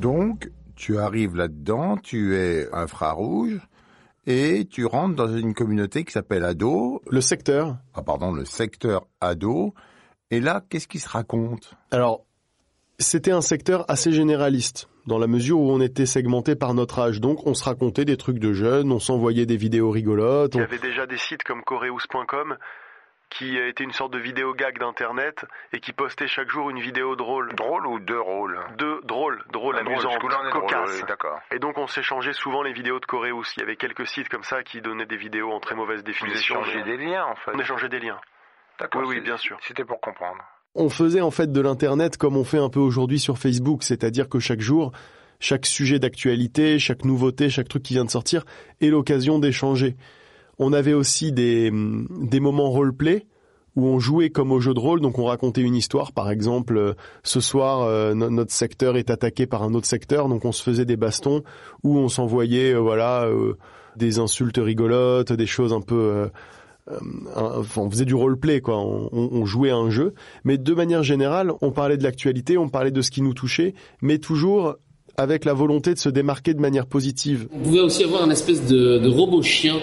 Donc, 0.00 0.50
tu 0.76 0.98
arrives 0.98 1.36
là-dedans, 1.36 1.98
tu 1.98 2.34
es 2.34 2.66
infrarouge, 2.72 3.60
et 4.26 4.66
tu 4.70 4.86
rentres 4.86 5.14
dans 5.14 5.36
une 5.36 5.52
communauté 5.52 6.04
qui 6.04 6.12
s'appelle 6.12 6.42
Ado, 6.42 7.02
Le 7.10 7.20
secteur. 7.20 7.76
Ah 7.92 8.02
pardon, 8.02 8.32
le 8.32 8.46
secteur 8.46 9.06
Ado, 9.20 9.74
et 10.30 10.40
là, 10.40 10.64
qu'est-ce 10.68 10.88
qui 10.88 11.00
se 11.00 11.08
raconte? 11.08 11.74
Alors, 11.90 12.24
c'était 12.98 13.32
un 13.32 13.42
secteur 13.42 13.84
assez 13.88 14.10
généraliste, 14.10 14.88
dans 15.10 15.18
la 15.18 15.26
mesure 15.26 15.58
où 15.58 15.70
on 15.72 15.80
était 15.80 16.06
segmenté 16.06 16.54
par 16.54 16.72
notre 16.72 17.00
âge. 17.00 17.20
Donc, 17.20 17.44
on 17.46 17.52
se 17.54 17.64
racontait 17.64 18.04
des 18.04 18.16
trucs 18.16 18.38
de 18.38 18.52
jeunes, 18.52 18.92
on 18.92 19.00
s'envoyait 19.00 19.44
des 19.44 19.56
vidéos 19.56 19.90
rigolotes. 19.90 20.54
Il 20.54 20.58
y 20.58 20.60
on- 20.60 20.64
avait 20.64 20.78
déjà 20.78 21.04
des 21.06 21.18
sites 21.18 21.42
comme 21.42 21.62
Coreus.com 21.64 22.56
qui 23.28 23.56
était 23.58 23.84
une 23.84 23.92
sorte 23.92 24.12
de 24.12 24.18
vidéo 24.18 24.54
gag 24.54 24.78
d'internet 24.80 25.44
et 25.72 25.78
qui 25.80 25.92
postait 25.92 26.26
chaque 26.26 26.48
jour 26.48 26.68
une 26.70 26.80
vidéo 26.80 27.14
drôle. 27.16 27.52
Drôle 27.54 27.86
ou 27.86 27.98
deux 28.00 28.20
rôles 28.20 28.58
De 28.76 29.00
drôle, 29.04 29.42
drôle, 29.52 29.76
Ah, 29.78 29.82
on 29.86 29.90
est 29.90 29.94
drôle, 30.18 30.50
cocasse. 30.50 30.96
oui, 31.00 31.04
D'accord. 31.06 31.38
Et 31.52 31.60
donc 31.60 31.78
on 31.78 31.86
s'échangeait 31.86 32.32
souvent 32.32 32.62
les 32.64 32.72
vidéos 32.72 32.98
de 32.98 33.06
Coreus. 33.06 33.52
Il 33.56 33.60
y 33.60 33.62
avait 33.62 33.76
quelques 33.76 34.06
sites 34.08 34.28
comme 34.28 34.42
ça 34.42 34.62
qui 34.64 34.80
donnaient 34.80 35.06
des 35.06 35.16
vidéos 35.16 35.50
en 35.52 35.60
très 35.60 35.76
mauvaise 35.76 36.02
définition. 36.02 36.60
échangez 36.60 36.82
des 36.82 36.96
liens, 36.96 37.24
en 37.24 37.36
fait. 37.36 37.52
On 37.54 37.58
échangeait 37.60 37.88
des 37.88 38.00
liens. 38.00 38.18
D'accord. 38.80 39.02
Oui, 39.06 39.20
bien 39.20 39.36
sûr. 39.36 39.56
C'était 39.62 39.84
pour 39.84 40.00
comprendre. 40.00 40.42
On 40.74 40.88
faisait 40.88 41.20
en 41.20 41.30
fait 41.32 41.50
de 41.50 41.60
l'Internet 41.60 42.16
comme 42.16 42.36
on 42.36 42.44
fait 42.44 42.58
un 42.58 42.68
peu 42.68 42.78
aujourd'hui 42.80 43.18
sur 43.18 43.38
Facebook, 43.38 43.82
c'est-à-dire 43.82 44.28
que 44.28 44.38
chaque 44.38 44.60
jour, 44.60 44.92
chaque 45.40 45.66
sujet 45.66 45.98
d'actualité, 45.98 46.78
chaque 46.78 47.04
nouveauté, 47.04 47.50
chaque 47.50 47.68
truc 47.68 47.82
qui 47.82 47.94
vient 47.94 48.04
de 48.04 48.10
sortir 48.10 48.44
est 48.80 48.88
l'occasion 48.88 49.38
d'échanger. 49.40 49.96
On 50.58 50.72
avait 50.72 50.92
aussi 50.92 51.32
des, 51.32 51.70
hum, 51.70 52.06
des 52.10 52.38
moments 52.38 52.70
roleplay 52.70 53.26
où 53.76 53.86
on 53.86 53.98
jouait 53.98 54.30
comme 54.30 54.52
au 54.52 54.60
jeu 54.60 54.74
de 54.74 54.80
rôle, 54.80 55.00
donc 55.00 55.18
on 55.18 55.24
racontait 55.24 55.60
une 55.62 55.76
histoire, 55.76 56.12
par 56.12 56.30
exemple, 56.30 56.76
euh, 56.76 56.92
ce 57.22 57.40
soir 57.40 57.82
euh, 57.82 58.14
no- 58.14 58.28
notre 58.28 58.52
secteur 58.52 58.96
est 58.96 59.10
attaqué 59.10 59.46
par 59.46 59.62
un 59.62 59.74
autre 59.74 59.86
secteur, 59.86 60.28
donc 60.28 60.44
on 60.44 60.52
se 60.52 60.62
faisait 60.62 60.84
des 60.84 60.96
bastons 60.96 61.42
où 61.84 61.96
on 61.96 62.08
s'envoyait, 62.08 62.74
euh, 62.74 62.78
voilà, 62.80 63.28
des 63.96 64.18
insultes 64.18 64.58
rigolotes, 64.58 65.32
des 65.32 65.46
choses 65.46 65.72
un 65.72 65.80
peu, 65.80 66.28
un- 67.36 67.58
enfin, 67.60 67.82
on 67.82 67.90
faisait 67.90 68.04
du 68.04 68.14
roleplay, 68.14 68.60
quoi, 68.60 68.78
on, 68.78 69.08
on- 69.12 69.28
on 69.32 69.44
jouait 69.46 69.70
à 69.70 69.76
un 69.76 69.90
jeu, 69.90 70.14
mais 70.44 70.58
de 70.58 70.74
manière 70.74 71.02
générale, 71.02 71.52
on 71.62 71.70
parlait 71.70 71.96
de 71.96 72.02
l'actualité, 72.02 72.58
on 72.58 72.68
parlait 72.68 72.90
de 72.90 73.02
ce 73.02 73.10
qui 73.10 73.22
nous 73.22 73.34
touchait, 73.34 73.74
mais 74.02 74.18
toujours 74.18 74.76
avec 75.16 75.44
la 75.44 75.52
volonté 75.52 75.92
de 75.94 75.98
se 75.98 76.08
démarquer 76.08 76.54
de 76.54 76.60
manière 76.60 76.86
positive. 76.86 77.48
On 77.54 77.58
pouvait 77.60 77.80
aussi 77.80 78.04
avoir 78.04 78.22
un 78.22 78.30
espèce 78.30 78.66
de, 78.66 78.98
de 78.98 79.08
robot 79.08 79.42
chien 79.42 79.76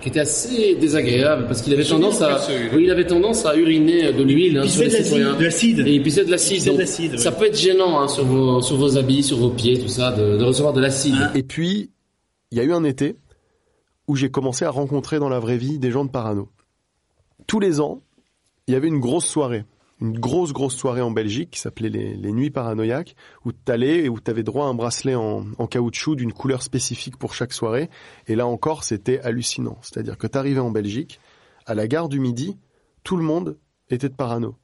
qui 0.00 0.08
était 0.10 0.20
assez 0.20 0.76
désagréable 0.76 1.46
parce 1.48 1.60
qu'il 1.60 1.72
avait 1.74 1.84
tendance 1.84 2.22
à, 2.22 2.38
oui, 2.72 2.84
il 2.84 2.90
avait 2.90 3.04
tendance 3.06 3.44
à 3.44 3.56
uriner 3.56 4.12
de 4.12 4.22
l'huile 4.22 4.58
hein, 4.58 4.66
sur 4.68 4.82
les 4.82 4.86
de 4.88 4.92
l'acide. 4.92 5.04
citoyens. 5.04 5.34
De 5.36 5.44
l'acide. 5.44 5.78
Et 5.80 5.94
il 5.96 6.02
pissait 6.02 6.24
de 6.24 6.30
l'acide. 6.30 7.18
Ça 7.18 7.32
peut 7.32 7.46
être 7.46 7.58
gênant 7.58 8.00
hein, 8.00 8.06
sur 8.08 8.24
vos 8.24 8.62
sur 8.62 8.76
vos 8.76 8.96
habits, 8.96 9.24
sur 9.24 9.38
vos 9.38 9.50
pieds, 9.50 9.78
tout 9.80 9.88
ça, 9.88 10.12
de, 10.12 10.36
de 10.38 10.44
recevoir 10.44 10.72
de 10.72 10.80
l'acide. 10.80 11.16
Et 11.34 11.42
puis, 11.42 11.90
il 12.52 12.58
y 12.58 12.60
a 12.60 12.64
eu 12.64 12.72
un 12.72 12.84
été 12.84 13.16
où 14.08 14.16
j'ai 14.16 14.30
commencé 14.30 14.64
à 14.64 14.70
rencontrer 14.70 15.18
dans 15.18 15.28
la 15.28 15.38
vraie 15.38 15.58
vie 15.58 15.78
des 15.78 15.90
gens 15.90 16.04
de 16.04 16.10
Parano. 16.10 16.48
Tous 17.46 17.60
les 17.60 17.80
ans, 17.80 18.02
il 18.66 18.74
y 18.74 18.76
avait 18.76 18.88
une 18.88 18.98
grosse 18.98 19.26
soirée, 19.26 19.64
une 20.00 20.18
grosse, 20.18 20.52
grosse 20.52 20.74
soirée 20.74 21.02
en 21.02 21.10
Belgique 21.10 21.50
qui 21.50 21.60
s'appelait 21.60 21.90
les, 21.90 22.14
les 22.14 22.32
Nuits 22.32 22.50
Paranoïaques, 22.50 23.14
où 23.44 23.52
tu 23.52 23.70
allais 23.70 24.04
et 24.04 24.08
où 24.08 24.18
tu 24.18 24.30
avais 24.30 24.42
droit 24.42 24.66
à 24.66 24.68
un 24.68 24.74
bracelet 24.74 25.14
en, 25.14 25.46
en 25.58 25.66
caoutchouc 25.66 26.16
d'une 26.16 26.32
couleur 26.32 26.62
spécifique 26.62 27.18
pour 27.18 27.34
chaque 27.34 27.52
soirée. 27.52 27.90
Et 28.26 28.34
là 28.34 28.46
encore, 28.46 28.82
c'était 28.82 29.20
hallucinant. 29.20 29.78
C'est-à-dire 29.82 30.18
que 30.18 30.26
tu 30.26 30.38
arrivais 30.38 30.60
en 30.60 30.70
Belgique, 30.70 31.20
à 31.66 31.74
la 31.74 31.86
gare 31.86 32.08
du 32.08 32.18
Midi, 32.18 32.56
tout 33.04 33.16
le 33.16 33.24
monde 33.24 33.58
était 33.90 34.08
de 34.08 34.14
Parano. 34.14 34.56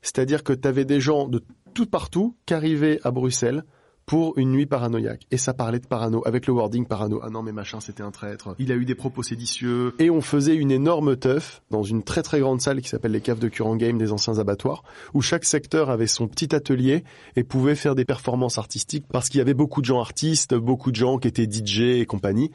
C'est-à-dire 0.00 0.44
que 0.44 0.52
tu 0.52 0.68
avais 0.68 0.84
des 0.84 1.00
gens 1.00 1.26
de 1.26 1.42
tout 1.74 1.86
partout 1.86 2.36
qui 2.46 2.54
arrivaient 2.54 3.00
à 3.02 3.10
Bruxelles 3.10 3.64
pour 4.06 4.38
une 4.38 4.52
nuit 4.52 4.66
paranoïaque. 4.66 5.26
Et 5.32 5.36
ça 5.36 5.52
parlait 5.52 5.80
de 5.80 5.86
parano, 5.86 6.22
avec 6.24 6.46
le 6.46 6.52
wording 6.52 6.86
parano. 6.86 7.20
Ah 7.22 7.28
non, 7.28 7.42
mais 7.42 7.52
machin, 7.52 7.80
c'était 7.80 8.04
un 8.04 8.12
traître. 8.12 8.54
Il 8.60 8.70
a 8.70 8.76
eu 8.76 8.84
des 8.84 8.94
propos 8.94 9.24
séditieux. 9.24 9.94
Et 9.98 10.10
on 10.10 10.20
faisait 10.20 10.54
une 10.54 10.70
énorme 10.70 11.16
teuf 11.16 11.60
dans 11.70 11.82
une 11.82 12.04
très 12.04 12.22
très 12.22 12.38
grande 12.38 12.60
salle 12.60 12.80
qui 12.80 12.88
s'appelle 12.88 13.10
les 13.10 13.20
caves 13.20 13.40
de 13.40 13.48
Current 13.48 13.76
Game 13.76 13.98
des 13.98 14.12
anciens 14.12 14.38
abattoirs, 14.38 14.84
où 15.12 15.22
chaque 15.22 15.44
secteur 15.44 15.90
avait 15.90 16.06
son 16.06 16.28
petit 16.28 16.54
atelier 16.54 17.02
et 17.34 17.42
pouvait 17.42 17.74
faire 17.74 17.96
des 17.96 18.04
performances 18.04 18.58
artistiques 18.58 19.06
parce 19.10 19.28
qu'il 19.28 19.38
y 19.38 19.42
avait 19.42 19.54
beaucoup 19.54 19.80
de 19.80 19.86
gens 19.86 20.00
artistes, 20.00 20.54
beaucoup 20.54 20.92
de 20.92 20.96
gens 20.96 21.18
qui 21.18 21.26
étaient 21.26 21.50
DJ 21.50 21.80
et 21.80 22.06
compagnie. 22.06 22.52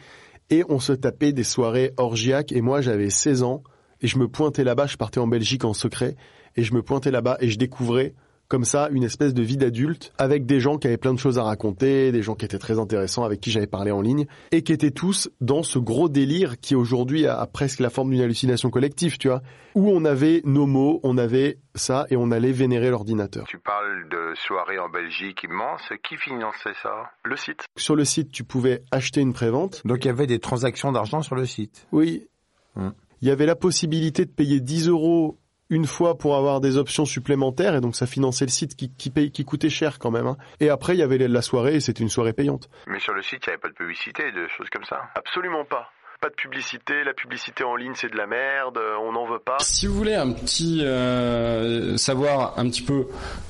Et 0.50 0.64
on 0.70 0.80
se 0.80 0.94
tapait 0.94 1.34
des 1.34 1.44
soirées 1.44 1.94
orgiaques. 1.98 2.54
Et 2.54 2.62
moi, 2.62 2.80
j'avais 2.80 3.10
16 3.10 3.44
ans 3.44 3.64
et 4.00 4.08
je 4.08 4.18
me 4.18 4.30
pointais 4.30 4.64
là-bas, 4.64 4.88
je 4.88 4.96
partais 4.96 5.20
en 5.20 5.28
Belgique 5.28 5.66
en 5.66 5.74
secret 5.74 6.16
et 6.56 6.64
je 6.64 6.74
me 6.74 6.82
pointais 6.82 7.12
là-bas 7.12 7.38
et 7.42 7.50
je 7.50 7.58
découvrais 7.58 8.16
comme 8.52 8.66
ça 8.66 8.90
une 8.92 9.04
espèce 9.04 9.34
de 9.34 9.42
vie 9.42 9.56
d'adulte 9.56 10.12
avec 10.18 10.46
des 10.46 10.60
gens 10.60 10.78
qui 10.78 10.88
avaient 10.88 10.98
plein 10.98 11.14
de 11.14 11.20
choses 11.20 11.40
à 11.40 11.44
raconter, 11.44 12.12
des 12.12 12.22
gens 12.22 12.36
qui 12.36 12.44
étaient 12.44 12.60
très 12.60 12.80
intéressants 12.80 13.24
avec 13.24 13.40
qui 13.40 13.50
j'avais 13.50 13.66
parlé 13.66 13.92
en 13.92 14.02
ligne 14.02 14.26
et 14.52 14.62
qui 14.62 14.74
étaient 14.74 14.92
tous 14.92 15.30
dans 15.40 15.64
ce 15.64 15.80
gros 15.80 16.10
délire 16.10 16.60
qui 16.60 16.76
aujourd'hui 16.76 17.26
a, 17.26 17.40
a 17.40 17.48
presque 17.48 17.80
la 17.80 17.90
forme 17.90 18.12
d'une 18.12 18.20
hallucination 18.20 18.70
collective, 18.70 19.18
tu 19.18 19.30
vois, 19.30 19.42
où 19.74 19.90
on 19.90 20.04
avait 20.04 20.42
nos 20.44 20.66
mots, 20.66 21.00
on 21.04 21.18
avait 21.18 21.60
ça 21.76 22.06
et 22.10 22.18
on 22.18 22.30
allait 22.30 22.52
vénérer 22.52 22.90
l'ordinateur. 22.90 23.46
Tu 23.48 23.58
parles 23.58 24.10
de 24.10 24.34
soirées 24.36 24.80
en 24.80 24.90
Belgique 24.90 25.44
immenses. 25.44 25.90
Qui 26.04 26.18
finançait 26.18 26.74
ça? 26.84 27.10
Le 27.24 27.38
site. 27.38 27.64
Sur 27.78 27.96
le 27.96 28.04
site, 28.04 28.34
tu 28.34 28.44
pouvais 28.44 28.84
acheter 28.92 29.22
une 29.22 29.32
prévente. 29.32 29.82
Donc 29.86 30.04
il 30.04 30.10
y 30.10 30.12
avait 30.12 30.28
des 30.28 30.40
transactions 30.40 30.92
d'argent 30.92 31.22
sur 31.22 31.36
le 31.36 31.46
site. 31.46 31.88
Oui. 31.94 32.28
Hum. 32.76 32.94
Il 33.22 33.28
y 33.28 33.32
avait 33.32 33.46
la 33.46 33.56
possibilité 33.56 34.26
de 34.26 34.32
payer 34.32 34.60
10 34.60 34.90
euros 34.90 35.38
une 35.72 35.88
fois 35.88 36.18
pour 36.18 36.36
avoir 36.36 36.62
des 36.62 36.78
options 36.78 37.06
supplémentaires 37.06 37.74
et 37.76 37.82
donc 37.82 37.96
ça 37.96 38.06
finançait 38.06 38.46
le 38.46 38.52
site 38.52 38.76
qui, 38.76 39.10
paye, 39.10 39.32
qui 39.32 39.44
coûtait 39.46 39.70
cher 39.70 39.98
quand 39.98 40.12
même. 40.12 40.28
hein. 40.28 40.38
Et 40.60 40.70
après 40.70 40.94
il 40.94 41.00
y 41.00 41.04
avait 41.04 41.18
la 41.18 41.42
soirée 41.42 41.76
et 41.76 41.80
c'était 41.80 42.04
une 42.04 42.10
soirée 42.10 42.34
payante. 42.34 42.70
Mais 42.88 43.00
sur 43.00 43.14
le 43.14 43.24
site, 43.24 43.40
il 43.46 43.50
n'y 43.50 43.54
avait 43.54 43.62
pas 43.62 43.70
de 43.70 43.74
publicité, 43.74 44.32
de 44.32 44.48
choses 44.56 44.70
comme 44.70 44.84
ça. 44.84 45.02
Absolument 45.16 45.66
pas. 45.66 45.90
Pas 46.22 46.30
de 46.30 46.36
publicité, 46.36 47.04
la 47.04 47.14
publicité 47.14 47.64
en 47.64 47.76
ligne 47.76 47.94
c'est 47.96 48.12
de 48.12 48.16
la 48.16 48.28
merde, 48.28 48.78
euh, 48.78 48.94
on 49.04 49.12
n'en 49.12 49.26
veut 49.26 49.40
pas. 49.40 49.58
Si 49.60 49.88
vous 49.88 49.96
voulez 49.96 50.14
un 50.14 50.32
petit 50.34 50.82
euh, 50.84 51.98
savoir 51.98 52.54
un 52.58 52.70
petit 52.70 52.84
peu 52.84 53.08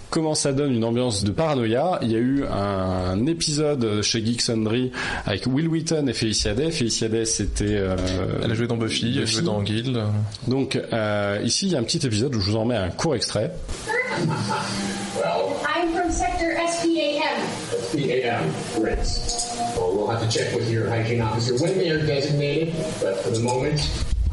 comment 0.10 0.36
ça 0.36 0.54
donne 0.54 0.74
une 0.74 0.86
ambiance 0.86 1.26
de 1.26 1.32
paranoïa, 1.32 2.00
il 2.02 2.12
y 2.12 2.16
a 2.16 2.20
eu 2.20 2.46
un 2.46 3.26
épisode 3.26 4.02
chez 4.02 4.24
Geek 4.26 4.42
Sundry 4.42 4.94
avec 5.26 5.48
Will 5.48 5.68
Wheaton 5.68 6.08
et 6.08 6.14
Felicia 6.14 6.54
Day. 6.54 6.72
Felicia 6.72 7.10
Day 7.10 7.26
c'était 7.26 7.66
euh, 7.78 7.98
Elle 8.42 8.52
a 8.52 8.54
joué 8.54 8.68
dans 8.68 8.78
Buffy, 8.78 9.16
elle 9.18 9.24
a 9.24 9.26
joué 9.26 9.42
dans 9.42 9.62
Guild. 9.62 10.02
Donc 10.48 10.78
euh, 10.78 11.42
ici 11.44 11.66
il 11.68 11.74
y 11.74 11.76
a 11.76 11.80
un 11.80 11.84
petit 11.84 12.06
épisode 12.06 12.34
où 12.36 12.40
je 12.40 12.52
vous 12.52 12.56
en 12.56 12.64
mets 12.64 12.78
un 12.78 12.90
court 12.90 13.16
extrait. 13.16 13.52
I'm 15.74 15.92
from 15.94 16.10
sector 16.10 16.56
SPAM. 16.70 17.36
PAM, 17.92 18.82
great. 18.82 19.51
Well, 20.12 20.20
we'll 20.20 20.28
have 20.28 20.34
to 20.34 20.40
check 20.40 20.54
with 20.54 20.70
your 20.70 20.90
hygiene 20.90 21.22
officer 21.22 21.54
when 21.64 21.78
they 21.78 21.90
are 21.90 22.06
designated, 22.06 22.74
but 23.00 23.16
for 23.24 23.32
the 23.32 23.40
moment, 23.40 23.80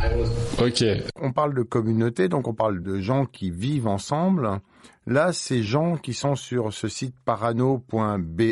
I 0.01 0.13
will 0.15 0.29
Ok. 0.61 0.83
On 1.21 1.33
parle 1.33 1.55
de 1.55 1.63
communauté, 1.63 2.29
donc 2.29 2.49
on 2.49 2.55
parle 2.55 2.83
de 2.83 2.99
gens 2.99 3.27
qui 3.27 3.53
vivent 3.53 3.87
ensemble. 3.87 4.61
Là, 5.07 5.33
ces 5.33 5.63
gens 5.63 5.97
qui 5.97 6.15
sont 6.15 6.35
sur 6.35 6.73
ce 6.73 6.89
site 6.89 7.15
parano.be, 7.25 8.43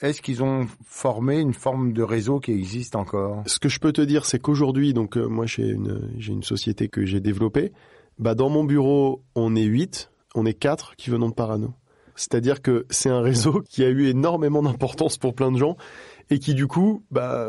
est-ce 0.00 0.22
qu'ils 0.22 0.42
ont 0.42 0.66
formé 0.86 1.38
une 1.38 1.52
forme 1.52 1.92
de 1.92 2.02
réseau 2.02 2.40
qui 2.40 2.52
existe 2.52 2.96
encore? 2.96 3.42
Ce 3.44 3.58
que 3.58 3.68
je 3.68 3.78
peux 3.78 3.92
te 3.92 4.00
dire, 4.00 4.24
c'est 4.24 4.38
qu'aujourd'hui, 4.38 4.94
donc 4.94 5.18
euh, 5.18 5.26
moi 5.26 5.44
j'ai 5.44 5.68
une 5.68 6.10
j'ai 6.16 6.32
une 6.32 6.44
société 6.44 6.88
que 6.88 7.04
j'ai 7.04 7.20
développée. 7.20 7.72
Bah 8.18 8.34
dans 8.34 8.48
mon 8.48 8.64
bureau, 8.64 9.22
on 9.34 9.54
est 9.54 9.64
8, 9.64 10.10
on 10.34 10.46
est 10.46 10.54
quatre 10.54 10.96
qui 10.96 11.10
venons 11.10 11.28
de 11.28 11.34
Parano. 11.34 11.74
C'est-à-dire 12.18 12.62
que 12.62 12.84
c'est 12.90 13.10
un 13.10 13.20
réseau 13.20 13.62
qui 13.68 13.84
a 13.84 13.88
eu 13.88 14.08
énormément 14.08 14.62
d'importance 14.62 15.18
pour 15.18 15.34
plein 15.34 15.52
de 15.52 15.58
gens 15.58 15.76
et 16.30 16.38
qui 16.38 16.54
du 16.54 16.66
coup, 16.66 17.04
bah 17.10 17.46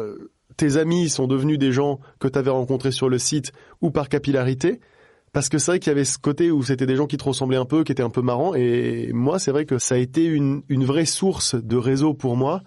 tes 0.57 0.77
amis 0.77 1.09
sont 1.09 1.27
devenus 1.27 1.57
des 1.57 1.71
gens 1.71 1.99
que 2.19 2.27
tu 2.27 2.37
avais 2.37 2.49
rencontrés 2.49 2.91
sur 2.91 3.09
le 3.09 3.17
site 3.17 3.51
ou 3.81 3.91
par 3.91 4.09
capillarité. 4.09 4.79
Parce 5.31 5.47
que 5.47 5.57
c'est 5.57 5.71
vrai 5.71 5.79
qu'il 5.79 5.91
y 5.91 5.95
avait 5.95 6.05
ce 6.05 6.17
côté 6.17 6.51
où 6.51 6.63
c'était 6.63 6.87
des 6.87 6.95
gens 6.95 7.07
qui 7.07 7.17
te 7.17 7.23
ressemblaient 7.23 7.57
un 7.57 7.65
peu, 7.65 7.83
qui 7.83 7.91
étaient 7.91 8.03
un 8.03 8.09
peu 8.09 8.21
marrants. 8.21 8.55
Et 8.55 9.11
moi, 9.13 9.37
c'est 9.39 9.51
vrai 9.51 9.65
que 9.65 9.77
ça 9.77 9.95
a 9.95 9.97
été 9.97 10.25
une, 10.25 10.63
une 10.69 10.83
vraie 10.83 11.05
source 11.05 11.55
de 11.55 11.77
réseau 11.77 12.13
pour 12.13 12.35
moi. 12.35 12.61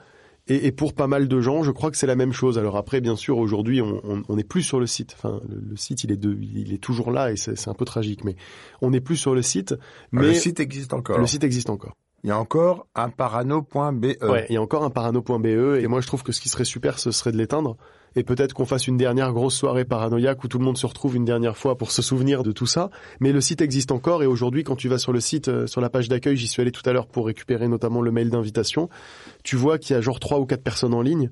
Et, 0.48 0.66
et 0.66 0.72
pour 0.72 0.92
pas 0.94 1.06
mal 1.06 1.28
de 1.28 1.40
gens, 1.40 1.62
je 1.62 1.70
crois 1.70 1.90
que 1.90 1.96
c'est 1.96 2.06
la 2.06 2.16
même 2.16 2.32
chose. 2.32 2.58
Alors 2.58 2.76
après, 2.76 3.00
bien 3.00 3.16
sûr, 3.16 3.38
aujourd'hui, 3.38 3.80
on 3.80 4.36
n'est 4.36 4.44
plus 4.44 4.62
sur 4.62 4.80
le 4.80 4.86
site. 4.86 5.14
Enfin, 5.16 5.40
le, 5.48 5.60
le 5.70 5.76
site, 5.76 6.04
il 6.04 6.12
est, 6.12 6.16
de, 6.16 6.36
il 6.40 6.72
est 6.72 6.82
toujours 6.82 7.10
là 7.10 7.30
et 7.30 7.36
c'est 7.36 7.56
c'est 7.56 7.68
un 7.70 7.74
peu 7.74 7.84
tragique. 7.84 8.24
Mais 8.24 8.36
on 8.80 8.90
n'est 8.90 9.00
plus 9.00 9.16
sur 9.16 9.34
le 9.34 9.42
site. 9.42 9.74
Mais 10.10 10.22
Le 10.22 10.34
site 10.34 10.60
existe 10.60 10.94
encore. 10.94 11.18
Le 11.18 11.26
site 11.26 11.44
existe 11.44 11.68
encore. 11.68 11.96
Il 12.24 12.28
y 12.28 12.30
a 12.30 12.38
encore 12.38 12.86
un 12.94 13.08
parano.be. 13.08 14.04
Ouais, 14.22 14.46
il 14.48 14.54
y 14.54 14.56
a 14.56 14.62
encore 14.62 14.84
un 14.84 14.90
parano.be 14.90 15.46
et 15.46 15.86
moi 15.88 16.00
je 16.00 16.06
trouve 16.06 16.22
que 16.22 16.32
ce 16.32 16.40
qui 16.40 16.48
serait 16.48 16.64
super 16.64 16.98
ce 16.98 17.10
serait 17.10 17.32
de 17.32 17.36
l'éteindre 17.36 17.76
et 18.14 18.22
peut-être 18.22 18.52
qu'on 18.52 18.66
fasse 18.66 18.86
une 18.86 18.96
dernière 18.96 19.32
grosse 19.32 19.54
soirée 19.56 19.84
paranoïaque 19.84 20.44
où 20.44 20.48
tout 20.48 20.58
le 20.58 20.64
monde 20.64 20.76
se 20.76 20.86
retrouve 20.86 21.16
une 21.16 21.24
dernière 21.24 21.56
fois 21.56 21.76
pour 21.76 21.90
se 21.90 22.02
souvenir 22.02 22.42
de 22.42 22.52
tout 22.52 22.66
ça. 22.66 22.90
Mais 23.20 23.32
le 23.32 23.40
site 23.40 23.60
existe 23.60 23.90
encore 23.90 24.22
et 24.22 24.26
aujourd'hui 24.26 24.64
quand 24.64 24.76
tu 24.76 24.88
vas 24.88 24.98
sur 24.98 25.12
le 25.12 25.20
site, 25.20 25.48
euh, 25.48 25.66
sur 25.66 25.80
la 25.80 25.90
page 25.90 26.08
d'accueil, 26.08 26.36
j'y 26.36 26.46
suis 26.46 26.60
allé 26.62 26.70
tout 26.70 26.82
à 26.88 26.92
l'heure 26.92 27.06
pour 27.06 27.26
récupérer 27.26 27.68
notamment 27.68 28.02
le 28.02 28.12
mail 28.12 28.30
d'invitation, 28.30 28.88
tu 29.42 29.56
vois 29.56 29.78
qu'il 29.78 29.94
y 29.94 29.98
a 29.98 30.00
genre 30.00 30.20
trois 30.20 30.38
ou 30.38 30.46
quatre 30.46 30.62
personnes 30.62 30.94
en 30.94 31.02
ligne 31.02 31.30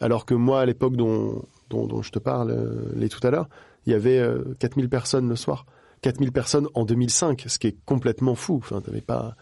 alors 0.00 0.26
que 0.26 0.34
moi 0.34 0.60
à 0.60 0.66
l'époque 0.66 0.96
dont, 0.96 1.44
dont, 1.70 1.86
dont 1.86 2.02
je 2.02 2.10
te 2.10 2.18
parle 2.18 2.50
euh, 2.50 2.92
les 2.96 3.08
tout 3.08 3.24
à 3.24 3.30
l'heure, 3.30 3.48
il 3.86 3.92
y 3.92 3.94
avait 3.94 4.18
euh, 4.18 4.56
4000 4.58 4.88
personnes 4.88 5.28
le 5.28 5.36
soir. 5.36 5.66
4000 6.02 6.32
personnes 6.32 6.66
en 6.74 6.84
2005, 6.84 7.44
ce 7.46 7.58
qui 7.60 7.68
est 7.68 7.76
complètement 7.86 8.34
fou. 8.34 8.56
Enfin, 8.56 8.80
t'avais 8.80 9.00
pas 9.00 9.36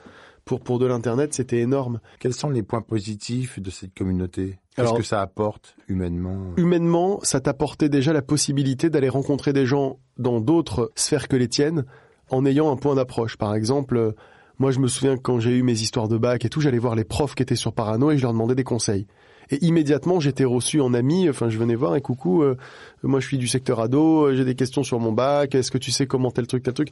pour 0.51 0.59
pour 0.59 0.81
de 0.81 0.87
l'internet, 0.87 1.33
c'était 1.33 1.61
énorme. 1.61 2.01
Quels 2.19 2.35
sont 2.35 2.51
les 2.51 2.65
points 2.65 2.81
positifs 2.81 3.61
de 3.61 3.71
cette 3.71 3.95
communauté? 3.95 4.59
Qu'est-ce 4.75 4.95
que 4.95 5.05
ça 5.05 5.21
apporte 5.21 5.77
humainement? 5.87 6.55
humainement, 6.57 7.21
ça 7.23 7.41
t'apportait 7.41 7.89
déjà 7.89 8.13
la 8.13 8.21
possibilité 8.21 8.91
d'aller 8.91 9.09
rencontrer 9.09 9.53
des 9.53 9.65
gens 9.65 10.01
dans 10.19 10.41
d'autres 10.41 10.91
sphères 10.97 11.29
que 11.29 11.37
les 11.37 11.47
tiennes 11.47 11.85
en 12.31 12.45
ayant 12.47 12.73
un 12.73 12.77
point 12.77 12.97
d'approche. 12.97 13.37
Par 13.37 13.55
exemple, 13.55 13.97
euh, 13.97 14.13
moi 14.59 14.73
je 14.73 14.81
me 14.81 14.89
souviens 14.89 15.17
que 15.17 15.23
quand 15.23 15.39
j'ai 15.39 15.57
eu 15.57 15.63
mes 15.63 15.81
histoires 15.81 16.09
de 16.09 16.19
bac 16.19 16.45
et 16.45 16.49
tout, 16.49 16.61
j'allais 16.61 16.79
voir 16.79 16.97
les 16.97 17.05
profs 17.05 17.37
qui 17.37 17.45
étaient 17.45 17.55
sur 17.55 17.73
Parano 17.73 18.11
et 18.11 18.19
je 18.19 18.23
leur 18.23 18.33
demandais 18.33 18.57
des 18.57 18.65
conseils. 18.65 19.07
Et 19.51 19.65
immédiatement, 19.65 20.21
j'étais 20.21 20.45
reçu 20.45 20.81
en 20.81 20.95
ami, 20.95 21.29
enfin 21.29 21.49
je 21.49 21.59
venais 21.59 21.75
voir 21.75 21.97
et 21.97 22.01
coucou, 22.01 22.43
euh, 22.43 22.57
moi 23.03 23.21
je 23.21 23.27
suis 23.27 23.39
du 23.39 23.49
secteur 23.49 23.81
ado, 23.81 24.27
euh, 24.27 24.37
j'ai 24.37 24.45
des 24.45 24.55
questions 24.55 24.83
sur 24.83 25.01
mon 25.01 25.13
bac, 25.13 25.55
est-ce 25.55 25.71
que 25.71 25.79
tu 25.79 25.91
sais 25.91 26.07
comment 26.07 26.31
tel 26.31 26.47
truc, 26.47 26.63
tel 26.63 26.75
truc? 26.75 26.91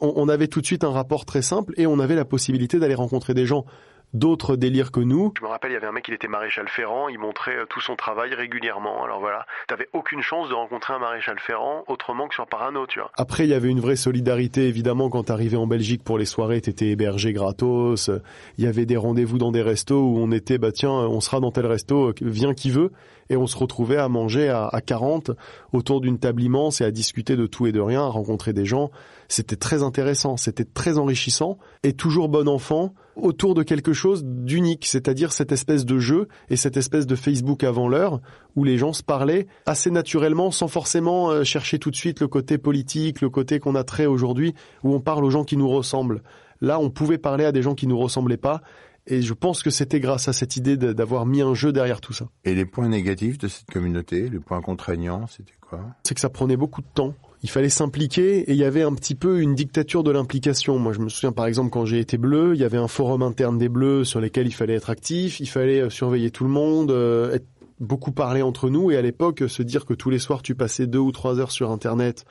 On, 0.00 0.12
on 0.16 0.28
avait 0.28 0.48
tout 0.48 0.60
de 0.60 0.66
suite 0.66 0.84
un 0.84 0.90
rapport 0.90 1.24
très 1.24 1.42
simple 1.42 1.74
et 1.76 1.86
on 1.86 1.98
avait 1.98 2.14
la 2.14 2.24
possibilité 2.24 2.78
d'aller 2.78 2.94
rencontrer 2.94 3.34
des 3.34 3.46
gens 3.46 3.66
d'autres 4.12 4.56
délires 4.56 4.92
que 4.92 5.00
nous. 5.00 5.32
Je 5.38 5.42
me 5.44 5.48
rappelle, 5.48 5.70
il 5.70 5.74
y 5.74 5.76
avait 5.76 5.86
un 5.86 5.92
mec, 5.92 6.06
il 6.08 6.14
était 6.14 6.28
maréchal 6.28 6.68
ferrant, 6.68 7.08
il 7.08 7.18
montrait 7.18 7.56
euh, 7.56 7.66
tout 7.66 7.80
son 7.80 7.96
travail 7.96 8.34
régulièrement. 8.34 9.04
Alors 9.04 9.20
voilà, 9.20 9.46
t'avais 9.68 9.88
aucune 9.92 10.22
chance 10.22 10.48
de 10.48 10.54
rencontrer 10.54 10.94
un 10.94 10.98
maréchal 10.98 11.38
ferrant 11.38 11.84
autrement 11.88 12.28
que 12.28 12.34
sur 12.34 12.46
Parano, 12.46 12.86
tu 12.86 13.00
vois. 13.00 13.10
Après, 13.16 13.44
il 13.44 13.50
y 13.50 13.54
avait 13.54 13.68
une 13.68 13.80
vraie 13.80 13.96
solidarité, 13.96 14.68
évidemment, 14.68 15.10
quand 15.10 15.24
t'arrivais 15.24 15.56
en 15.56 15.66
Belgique 15.66 16.04
pour 16.04 16.18
les 16.18 16.26
soirées, 16.26 16.60
t'étais 16.60 16.88
hébergé 16.88 17.32
gratos. 17.32 18.10
Il 18.58 18.64
y 18.64 18.66
avait 18.66 18.86
des 18.86 18.96
rendez-vous 18.96 19.38
dans 19.38 19.52
des 19.52 19.62
restos 19.62 20.00
où 20.00 20.18
on 20.18 20.30
était, 20.32 20.58
bah 20.58 20.72
tiens, 20.72 20.90
on 20.90 21.20
sera 21.20 21.40
dans 21.40 21.50
tel 21.50 21.66
resto, 21.66 22.12
viens 22.20 22.54
qui 22.54 22.70
veut. 22.70 22.90
Et 23.32 23.36
on 23.36 23.48
se 23.48 23.56
retrouvait 23.56 23.96
à 23.96 24.08
manger 24.08 24.48
à, 24.48 24.68
à 24.68 24.80
40 24.80 25.32
autour 25.72 26.00
d'une 26.00 26.18
table 26.18 26.42
immense 26.42 26.80
et 26.80 26.84
à 26.84 26.90
discuter 26.90 27.34
de 27.34 27.46
tout 27.46 27.66
et 27.66 27.72
de 27.72 27.80
rien, 27.80 28.02
à 28.02 28.08
rencontrer 28.08 28.52
des 28.52 28.66
gens. 28.66 28.90
C'était 29.28 29.56
très 29.56 29.82
intéressant, 29.82 30.36
c'était 30.36 30.66
très 30.66 30.98
enrichissant 30.98 31.56
et 31.82 31.94
toujours 31.94 32.28
bon 32.28 32.46
enfant 32.46 32.92
autour 33.16 33.54
de 33.54 33.62
quelque 33.62 33.92
chose 33.92 34.24
d'unique, 34.24 34.86
c'est-à-dire 34.86 35.32
cette 35.32 35.52
espèce 35.52 35.84
de 35.86 35.98
jeu 35.98 36.28
et 36.50 36.56
cette 36.56 36.76
espèce 36.76 37.06
de 37.06 37.16
Facebook 37.16 37.64
avant 37.64 37.88
l'heure 37.88 38.20
où 38.56 38.64
les 38.64 38.78
gens 38.78 38.92
se 38.92 39.02
parlaient 39.02 39.46
assez 39.66 39.90
naturellement 39.90 40.50
sans 40.50 40.68
forcément 40.68 41.30
euh, 41.30 41.44
chercher 41.44 41.78
tout 41.78 41.90
de 41.90 41.96
suite 41.96 42.20
le 42.20 42.28
côté 42.28 42.58
politique, 42.58 43.20
le 43.20 43.30
côté 43.30 43.58
qu'on 43.58 43.74
a 43.74 43.84
trait 43.84 44.06
aujourd'hui 44.06 44.54
où 44.82 44.94
on 44.94 45.00
parle 45.00 45.24
aux 45.24 45.30
gens 45.30 45.44
qui 45.44 45.56
nous 45.56 45.68
ressemblent. 45.68 46.22
Là, 46.60 46.78
on 46.78 46.90
pouvait 46.90 47.18
parler 47.18 47.44
à 47.44 47.52
des 47.52 47.62
gens 47.62 47.74
qui 47.74 47.86
nous 47.86 47.98
ressemblaient 47.98 48.36
pas 48.36 48.62
et 49.06 49.22
je 49.22 49.34
pense 49.34 49.62
que 49.62 49.70
c'était 49.70 50.00
grâce 50.00 50.28
à 50.28 50.32
cette 50.32 50.56
idée 50.56 50.76
d'avoir 50.76 51.26
mis 51.26 51.42
un 51.42 51.54
jeu 51.54 51.72
derrière 51.72 52.00
tout 52.00 52.12
ça. 52.12 52.28
Et 52.44 52.54
les 52.54 52.64
points 52.64 52.88
négatifs 52.88 53.38
de 53.38 53.48
cette 53.48 53.70
communauté, 53.70 54.28
les 54.28 54.38
points 54.38 54.60
contraignants, 54.60 55.26
c'était 55.26 55.54
quoi? 55.60 55.80
C'est 56.04 56.14
que 56.14 56.20
ça 56.20 56.28
prenait 56.28 56.56
beaucoup 56.56 56.82
de 56.82 56.86
temps. 56.94 57.14
Il 57.42 57.50
fallait 57.50 57.68
s'impliquer 57.68 58.38
et 58.38 58.52
il 58.52 58.56
y 58.56 58.64
avait 58.64 58.82
un 58.82 58.94
petit 58.94 59.16
peu 59.16 59.40
une 59.40 59.56
dictature 59.56 60.04
de 60.04 60.12
l'implication. 60.12 60.78
Moi, 60.78 60.92
je 60.92 61.00
me 61.00 61.08
souviens 61.08 61.32
par 61.32 61.46
exemple 61.46 61.70
quand 61.70 61.84
j'ai 61.84 61.98
été 61.98 62.16
bleu, 62.16 62.54
il 62.54 62.60
y 62.60 62.64
avait 62.64 62.78
un 62.78 62.86
forum 62.86 63.22
interne 63.22 63.58
des 63.58 63.68
bleus 63.68 64.04
sur 64.04 64.20
lesquels 64.20 64.46
il 64.46 64.54
fallait 64.54 64.74
être 64.74 64.90
actif, 64.90 65.40
il 65.40 65.48
fallait 65.48 65.80
euh, 65.80 65.90
surveiller 65.90 66.30
tout 66.30 66.44
le 66.44 66.50
monde, 66.50 66.92
euh, 66.92 67.34
être 67.34 67.46
beaucoup 67.80 68.12
parler 68.12 68.42
entre 68.42 68.70
nous 68.70 68.92
et 68.92 68.96
à 68.96 69.02
l'époque 69.02 69.42
se 69.48 69.62
dire 69.64 69.84
que 69.86 69.94
tous 69.94 70.08
les 70.08 70.20
soirs 70.20 70.42
tu 70.42 70.54
passais 70.54 70.86
deux 70.86 71.00
ou 71.00 71.10
trois 71.10 71.40
heures 71.40 71.50
sur 71.50 71.72
internet 71.72 72.24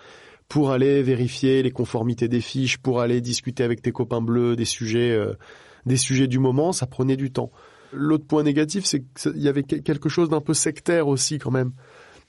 pour 0.48 0.72
aller 0.72 1.02
vérifier 1.02 1.64
les 1.64 1.72
conformités 1.72 2.28
des 2.28 2.42
fiches, 2.42 2.78
pour 2.78 3.00
aller 3.00 3.22
discuter 3.22 3.64
avec 3.64 3.82
tes 3.82 3.94
copains 3.94 4.22
bleus 4.22 4.58
des 4.58 4.66
sujets, 4.66 5.12
euh, 5.12 5.34
des 5.86 5.98
sujets 5.98 6.28
du 6.28 6.40
moment, 6.40 6.72
ça 6.72 6.86
prenait 6.88 7.18
du 7.18 7.32
temps. 7.32 7.52
L'autre 7.94 8.26
point 8.26 8.44
négatif, 8.44 8.86
c'est 8.86 9.04
qu'il 9.14 9.42
y 9.42 9.48
avait 9.50 9.64
que- 9.64 9.76
quelque 9.76 10.08
chose 10.10 10.30
d'un 10.30 10.42
peu 10.42 10.54
sectaire 10.54 11.08
aussi 11.08 11.40
quand 11.40 11.52
même. 11.52 11.72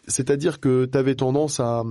C'est-à-dire 0.09 0.59
que 0.61 0.87
tu 0.87 0.99
avais 0.99 1.15
tendance 1.15 1.61
à, 1.61 1.85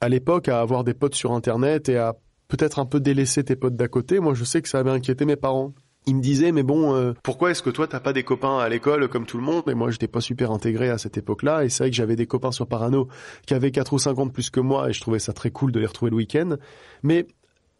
à 0.00 0.08
l'époque, 0.08 0.48
à 0.48 0.60
avoir 0.60 0.84
des 0.84 0.94
potes 0.94 1.14
sur 1.14 1.32
Internet 1.32 1.88
et 1.88 1.96
à 1.96 2.14
peut-être 2.48 2.78
un 2.78 2.86
peu 2.86 3.00
délaisser 3.00 3.44
tes 3.44 3.56
potes 3.56 3.76
d'à 3.76 3.88
côté. 3.88 4.20
Moi, 4.20 4.34
je 4.34 4.44
sais 4.44 4.60
que 4.62 4.68
ça 4.68 4.78
avait 4.78 4.90
inquiété 4.90 5.24
mes 5.24 5.36
parents. 5.36 5.74
Ils 6.06 6.16
me 6.16 6.22
disaient, 6.22 6.52
mais 6.52 6.62
bon, 6.62 6.94
euh, 6.94 7.12
pourquoi 7.22 7.50
est-ce 7.50 7.62
que 7.62 7.68
toi, 7.70 7.86
t'as 7.86 8.00
pas 8.00 8.12
des 8.14 8.22
copains 8.22 8.58
à 8.58 8.68
l'école 8.68 9.08
comme 9.08 9.26
tout 9.26 9.36
le 9.36 9.42
monde? 9.42 9.64
Et 9.68 9.74
moi, 9.74 9.90
j'étais 9.90 10.08
pas 10.08 10.20
super 10.22 10.50
intégré 10.52 10.88
à 10.88 10.96
cette 10.98 11.18
époque-là. 11.18 11.64
Et 11.64 11.68
c'est 11.68 11.84
vrai 11.84 11.90
que 11.90 11.96
j'avais 11.96 12.16
des 12.16 12.26
copains 12.26 12.52
sur 12.52 12.66
Parano 12.66 13.08
qui 13.46 13.52
avaient 13.54 13.70
4 13.70 13.92
ou 13.92 13.98
5 13.98 14.18
ans 14.18 14.26
de 14.26 14.30
plus 14.32 14.48
que 14.50 14.60
moi 14.60 14.88
et 14.88 14.92
je 14.92 15.00
trouvais 15.00 15.18
ça 15.18 15.32
très 15.32 15.50
cool 15.50 15.72
de 15.72 15.80
les 15.80 15.86
retrouver 15.86 16.10
le 16.10 16.16
week-end. 16.16 16.56
Mais 17.02 17.26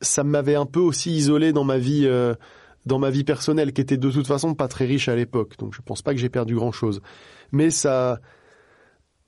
ça 0.03 0.25
m'avait 0.25 0.57
un 0.57 0.67
peu 0.67 0.81
aussi 0.81 1.11
isolé 1.13 1.53
dans 1.53 1.65
ma 1.65 1.79
vie... 1.79 2.07
euh, 2.07 2.35
dans 2.87 2.99
ma 2.99 3.11
vie 3.11 3.25
personnelle, 3.25 3.73
qui 3.73 3.81
était 3.81 3.97
de 3.97 4.11
toute 4.11 4.27
façon 4.27 4.55
pas 4.55 4.69
très 4.69 4.87
riche 4.87 5.09
à 5.09 5.17
l'époque, 5.17 5.59
donc 5.59 5.75
je 5.75 5.83
pense 5.83 6.03
pas 6.03 6.15
que 6.15 6.21
j'ai 6.21 6.29
perdu 6.29 6.55
grand 6.55 6.73
chose. 6.73 7.01
Mais 7.53 7.71
ça, 7.71 8.21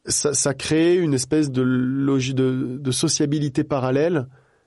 ça, 0.06 0.34
ça 0.34 0.54
créait 0.54 0.96
une 0.96 1.14
espèce 1.14 1.50
de 1.50 1.62
logique 1.62 2.36
de, 2.36 2.90
sociabilité 2.90 3.64
parallèle 3.64 4.26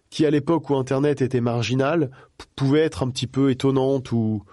qui 0.10 0.26
à 0.28 0.30
l'époque 0.30 0.70
où 0.70 0.76
Internet 0.76 1.24
était 1.24 1.42
marginal, 1.42 2.12
pouvait 2.56 2.82
être 2.82 3.02
un 3.02 3.10
petit 3.10 3.26
peu 3.26 3.50
étonnante 3.50 4.12
ou, 4.12 4.44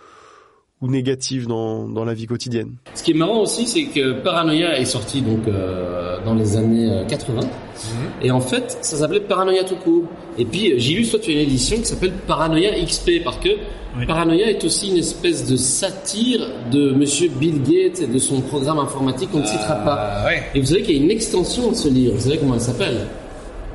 ou 0.80 0.88
négative 0.88 1.46
dans, 1.46 1.86
dans 1.88 2.04
la 2.04 2.14
vie 2.14 2.26
quotidienne. 2.26 2.72
Ce 2.94 3.02
qui 3.02 3.10
est 3.10 3.14
marrant 3.14 3.40
aussi, 3.40 3.66
c'est 3.66 3.84
que 3.84 4.12
Paranoia 4.20 4.78
est 4.78 4.86
sorti 4.86 5.20
donc 5.20 5.46
euh, 5.46 6.16
dans 6.24 6.34
les 6.34 6.56
années 6.56 6.90
euh, 6.90 7.04
80. 7.04 7.40
Et 8.22 8.30
en 8.30 8.40
fait, 8.40 8.78
ça 8.80 8.96
s'appelait 8.96 9.20
Paranoia 9.20 9.64
tout 9.64 9.76
court. 9.76 10.04
Et 10.38 10.44
puis, 10.44 10.72
euh, 10.72 10.74
j'ai 10.78 10.94
lu, 10.94 11.06
toi, 11.06 11.18
tu 11.18 11.30
as 11.30 11.34
une 11.34 11.40
édition 11.40 11.76
qui 11.76 11.84
s'appelle 11.84 12.12
Paranoia 12.26 12.70
XP, 12.82 13.22
parce 13.22 13.36
que 13.38 13.50
Paranoia 14.06 14.50
est 14.50 14.64
aussi 14.64 14.90
une 14.90 14.98
espèce 14.98 15.46
de 15.46 15.56
satire 15.56 16.40
de 16.70 16.92
Monsieur 16.92 17.28
Bill 17.28 17.60
Gates 17.62 18.00
et 18.00 18.06
de 18.06 18.18
son 18.18 18.40
programme 18.40 18.78
informatique 18.78 19.30
qu'on 19.32 19.40
ne 19.40 19.46
citera 19.46 19.74
pas. 19.76 20.24
Et 20.54 20.60
vous 20.60 20.66
savez 20.66 20.82
qu'il 20.82 20.96
y 20.96 21.00
a 21.00 21.02
une 21.02 21.10
extension 21.10 21.70
de 21.70 21.76
ce 21.76 21.88
livre. 21.88 22.14
Vous 22.14 22.22
savez 22.22 22.38
comment 22.38 22.54
elle 22.54 22.60
s'appelle? 22.60 23.06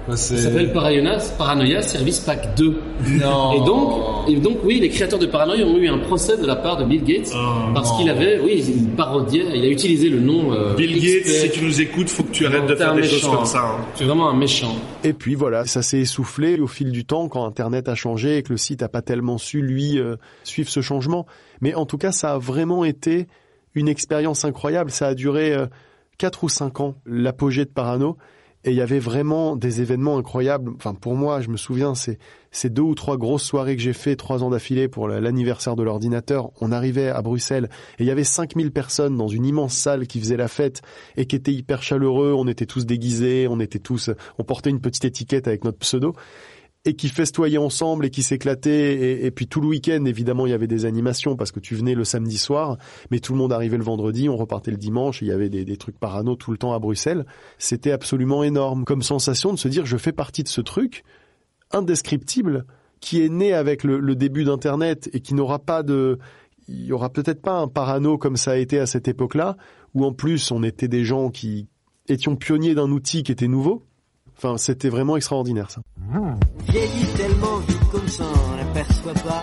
Ça 0.09 0.37
s'appelle 0.37 0.71
Paranoia, 0.71 1.17
Paranoia 1.37 1.81
Service 1.81 2.19
Pack 2.19 2.55
2. 2.55 2.75
Non. 3.19 3.53
Et 3.53 3.65
donc, 3.65 4.29
et 4.29 4.35
donc, 4.39 4.57
oui, 4.63 4.79
les 4.79 4.89
créateurs 4.89 5.17
de 5.17 5.25
Paranoia 5.25 5.65
ont 5.65 5.77
eu 5.77 5.87
un 5.87 5.97
procès 5.97 6.37
de 6.37 6.45
la 6.45 6.55
part 6.55 6.77
de 6.77 6.85
Bill 6.85 7.03
Gates 7.03 7.31
parce 7.73 7.91
non. 7.91 7.97
qu'il 7.97 8.09
avait, 8.09 8.39
oui, 8.39 8.63
il 8.67 8.89
parodiait, 8.89 9.45
il 9.55 9.63
a 9.65 9.67
utilisé 9.67 10.09
le 10.09 10.19
nom. 10.19 10.53
euh, 10.53 10.75
Bill 10.75 10.93
Gates, 11.01 11.25
si 11.25 11.49
tu 11.51 11.65
nous 11.65 11.81
écoutes, 11.81 12.09
faut 12.09 12.23
que 12.23 12.31
tu 12.31 12.45
arrêtes 12.45 12.61
Non, 12.61 12.67
de 12.69 12.75
faire 12.75 12.93
des 12.93 13.03
choses 13.03 13.23
comme 13.27 13.39
hein. 13.39 13.45
ça. 13.45 13.61
hein. 13.65 13.85
Tu 13.95 14.03
es 14.03 14.05
vraiment 14.05 14.29
un 14.29 14.35
méchant. 14.35 14.75
Et 15.03 15.13
puis 15.13 15.33
voilà, 15.33 15.65
ça 15.65 15.81
s'est 15.81 15.99
essoufflé 15.99 16.59
au 16.59 16.67
fil 16.67 16.91
du 16.91 17.03
temps 17.05 17.27
quand 17.27 17.43
Internet 17.45 17.89
a 17.89 17.95
changé 17.95 18.37
et 18.37 18.43
que 18.43 18.51
le 18.53 18.57
site 18.57 18.83
a 18.83 18.89
pas 18.89 19.01
tellement 19.01 19.37
su 19.39 19.61
lui 19.61 19.97
euh, 19.99 20.17
suivre 20.43 20.69
ce 20.69 20.81
changement. 20.81 21.25
Mais 21.61 21.73
en 21.73 21.85
tout 21.87 21.97
cas, 21.97 22.11
ça 22.11 22.33
a 22.33 22.37
vraiment 22.37 22.85
été 22.85 23.27
une 23.73 23.87
expérience 23.87 24.45
incroyable. 24.45 24.91
Ça 24.91 25.07
a 25.07 25.13
duré 25.15 25.51
euh, 25.53 25.65
quatre 26.19 26.43
ou 26.43 26.49
cinq 26.49 26.79
ans, 26.79 26.95
l'apogée 27.07 27.65
de 27.65 27.71
Parano. 27.71 28.17
Et 28.67 28.71
il 28.71 28.75
y 28.75 28.82
avait 28.82 28.97
vraiment 28.99 29.56
des 29.56 29.82
événements 29.82 30.17
incroyables. 30.17 30.71
Enfin, 30.75 30.95
pour 30.95 31.13
moi, 31.15 31.39
je 31.39 31.49
me 31.49 31.56
souviens, 31.56 31.93
c'est 31.93 32.17
ces 32.49 32.71
deux 32.71 32.82
ou 32.82 32.95
trois 32.95 33.15
grosses 33.15 33.43
soirées 33.43 33.75
que 33.75 33.82
j'ai 33.82 33.93
fait 33.93 34.15
trois 34.15 34.43
ans 34.43 34.49
d'affilée 34.49 34.88
pour 34.88 35.08
la- 35.08 35.21
l'anniversaire 35.21 35.75
de 35.75 35.84
l'ordinateur. 35.84 36.49
On 36.62 36.71
arrivait 36.71 37.10
à 37.10 37.21
Bruxelles 37.21 37.69
et 37.99 38.04
il 38.04 38.08
y 38.08 38.12
avait 38.12 38.23
5000 38.23 38.71
personnes 38.71 39.17
dans 39.17 39.28
une 39.28 39.45
immense 39.45 39.75
salle 39.75 40.08
qui 40.08 40.19
faisait 40.19 40.36
la 40.36 40.47
fête 40.47 40.82
et 41.15 41.28
qui 41.28 41.36
était 41.36 41.54
hyper 41.54 41.84
chaleureux. 41.84 42.34
On 42.36 42.47
était 42.47 42.65
tous 42.65 42.88
déguisés, 42.88 43.47
on 43.47 43.60
était 43.60 43.78
tous, 43.78 44.10
on 44.39 44.43
portait 44.43 44.71
une 44.71 44.82
petite 44.82 45.06
étiquette 45.06 45.47
avec 45.47 45.63
notre 45.63 45.78
pseudo 45.78 46.15
et 46.85 46.95
qui 46.95 47.09
festoyaient 47.09 47.57
ensemble 47.57 48.05
et 48.05 48.09
qui 48.09 48.23
s'éclataient. 48.23 49.25
Et, 49.25 49.31
puis 49.31 49.47
tout 49.47 49.59
le 49.59 49.67
week-end, 49.67 50.05
évidemment, 50.05 50.45
il 50.45 50.51
y 50.51 50.53
avait 50.53 50.67
des 50.67 50.85
animations 50.85 51.35
parce 51.35 51.51
que 51.51 51.59
tu 51.59 51.75
venais 51.75 51.95
le 51.95 52.03
samedi 52.03 52.37
soir, 52.37 52.77
mais 53.11 53.19
tout 53.19 53.33
le 53.33 53.39
monde 53.39 53.51
arrivait 53.51 53.77
le 53.77 53.83
vendredi, 53.83 54.29
on 54.29 54.37
repartait 54.37 54.71
le 54.71 54.77
dimanche. 54.77 55.21
Et 55.21 55.25
il 55.25 55.29
y 55.29 55.31
avait 55.31 55.49
des, 55.49 55.65
des 55.65 55.77
trucs 55.77 55.99
parano 55.99 56.35
tout 56.35 56.51
le 56.51 56.57
temps 56.57 56.73
à 56.73 56.79
Bruxelles. 56.79 57.25
C'était 57.57 57.91
absolument 57.91 58.43
énorme 58.43 58.85
comme 58.85 59.01
sensation 59.01 59.51
de 59.51 59.57
se 59.57 59.67
dire 59.67 59.85
je 59.85 59.97
fais 59.97 60.13
partie 60.13 60.43
de 60.43 60.47
ce 60.47 60.61
truc 60.61 61.03
indescriptible 61.71 62.65
qui 63.01 63.21
est 63.21 63.29
né 63.29 63.53
avec 63.53 63.83
le, 63.83 63.99
le 63.99 64.15
début 64.15 64.43
d'Internet 64.43 65.09
et 65.13 65.19
qui 65.19 65.33
n'aura 65.33 65.59
pas 65.59 65.83
de, 65.83 66.17
il 66.67 66.85
y 66.85 66.93
aura 66.93 67.09
peut-être 67.09 67.41
pas 67.41 67.59
un 67.59 67.67
parano 67.67 68.17
comme 68.17 68.37
ça 68.37 68.51
a 68.51 68.55
été 68.57 68.79
à 68.79 68.85
cette 68.85 69.07
époque-là, 69.07 69.57
où 69.93 70.05
en 70.05 70.13
plus 70.13 70.51
on 70.51 70.63
était 70.63 70.87
des 70.87 71.03
gens 71.03 71.29
qui 71.29 71.67
étions 72.07 72.35
pionniers 72.35 72.75
d'un 72.75 72.91
outil 72.91 73.23
qui 73.23 73.31
était 73.31 73.47
nouveau. 73.47 73.85
Enfin, 74.37 74.57
c'était 74.57 74.89
vraiment 74.89 75.15
extraordinaire 75.15 75.71
ça. 75.71 75.81
Vieillit 76.67 77.07
tellement 77.15 77.57
vite 77.67 77.89
comme 77.91 78.07
ça, 78.07 78.23
on 78.25 78.57
l'aperçoit 78.57 79.13
pas. 79.13 79.41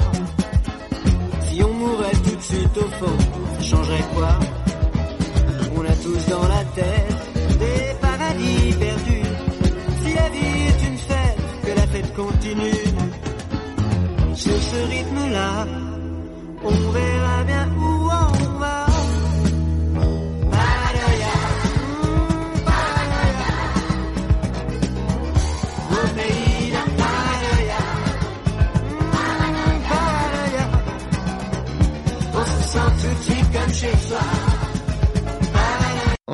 Si 1.43 1.63
on 1.63 1.73
mourait 1.73 2.13
tout 2.25 2.37
de 2.37 2.43
suite 2.43 2.77
au 2.77 2.89
fond, 2.89 3.19
ça 3.55 3.63
changerait 3.63 4.05
quoi? 4.15 4.39
On 5.77 5.85
a 5.85 5.97
tous 5.97 6.27
dans 6.31 6.49
la 6.49 6.65
tête 6.75 7.59
des 7.59 7.95
paradis 8.01 8.75
perdus. 8.79 9.29
Si 10.03 10.15
la 10.15 10.29
vie 10.29 10.63
est 10.69 10.89
une 10.89 10.99
fête, 10.99 11.39
que 11.65 11.71
la 11.81 11.87
fête 11.87 12.15
continue. 12.15 12.85
Sur 14.35 14.63
ce 14.63 14.77
rythme-là, 14.91 15.67
on 16.65 16.91
verra 16.91 17.12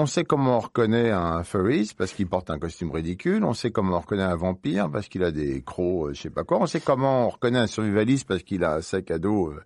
sait 0.08 0.24
comment 0.24 0.56
on 0.56 0.60
reconnaît 0.60 1.10
un 1.12 1.44
furries 1.44 1.92
parce 1.96 2.12
qu'il 2.12 2.26
porte 2.26 2.50
un 2.50 2.58
costume 2.58 2.90
ridicule. 2.90 3.44
On 3.44 3.54
sait 3.54 3.70
comment 3.70 3.96
on 3.96 4.00
reconnaît 4.00 4.22
un 4.24 4.34
vampire 4.34 4.90
parce 4.90 5.06
qu'il 5.08 5.22
a 5.22 5.30
des 5.30 5.62
crocs, 5.62 6.08
euh, 6.08 6.14
je 6.14 6.22
sais 6.22 6.30
pas 6.30 6.42
quoi. 6.42 6.58
On 6.60 6.66
sait 6.66 6.80
comment 6.80 7.26
on 7.26 7.28
reconnaît 7.28 7.60
un 7.60 7.66
survivaliste 7.68 8.26
parce 8.26 8.42
qu'il 8.42 8.64
a 8.64 8.74
un 8.74 8.80
sac 8.80 9.10
à 9.12 9.18
dos 9.18 9.50
euh, 9.52 9.60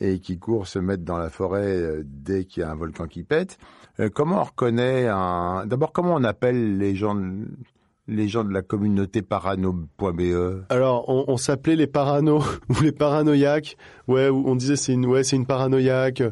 et 0.00 0.18
qui 0.18 0.38
court 0.38 0.66
se 0.66 0.80
mettre 0.80 1.04
dans 1.04 1.18
la 1.18 1.30
forêt 1.30 1.76
euh, 1.76 2.02
dès 2.04 2.44
qu'il 2.44 2.62
y 2.62 2.64
a 2.64 2.70
un 2.72 2.74
volcan 2.74 3.06
qui 3.06 3.22
pète. 3.22 3.56
Comment 4.14 4.40
on 4.40 4.44
reconnaît 4.44 5.06
un... 5.06 5.64
D'abord, 5.66 5.92
comment 5.92 6.14
on 6.14 6.24
appelle 6.24 6.78
les 6.78 6.96
gens, 6.96 7.14
de- 7.14 7.46
les 8.08 8.26
gens 8.26 8.42
de 8.42 8.52
la 8.52 8.62
communauté 8.62 9.20
parano.be 9.22 10.64
Alors, 10.70 11.08
on, 11.08 11.24
on 11.28 11.36
s'appelait 11.36 11.76
les 11.76 11.86
paranos 11.86 12.42
ou 12.68 12.80
les 12.82 12.92
paranoïaques. 12.92 13.76
Ouais, 14.08 14.28
ou 14.28 14.44
on 14.46 14.56
disait 14.56 14.76
c'est 14.76 14.94
une, 14.94 15.06
ouais, 15.06 15.24
c'est 15.24 15.36
une 15.36 15.46
paranoïaque. 15.46 16.22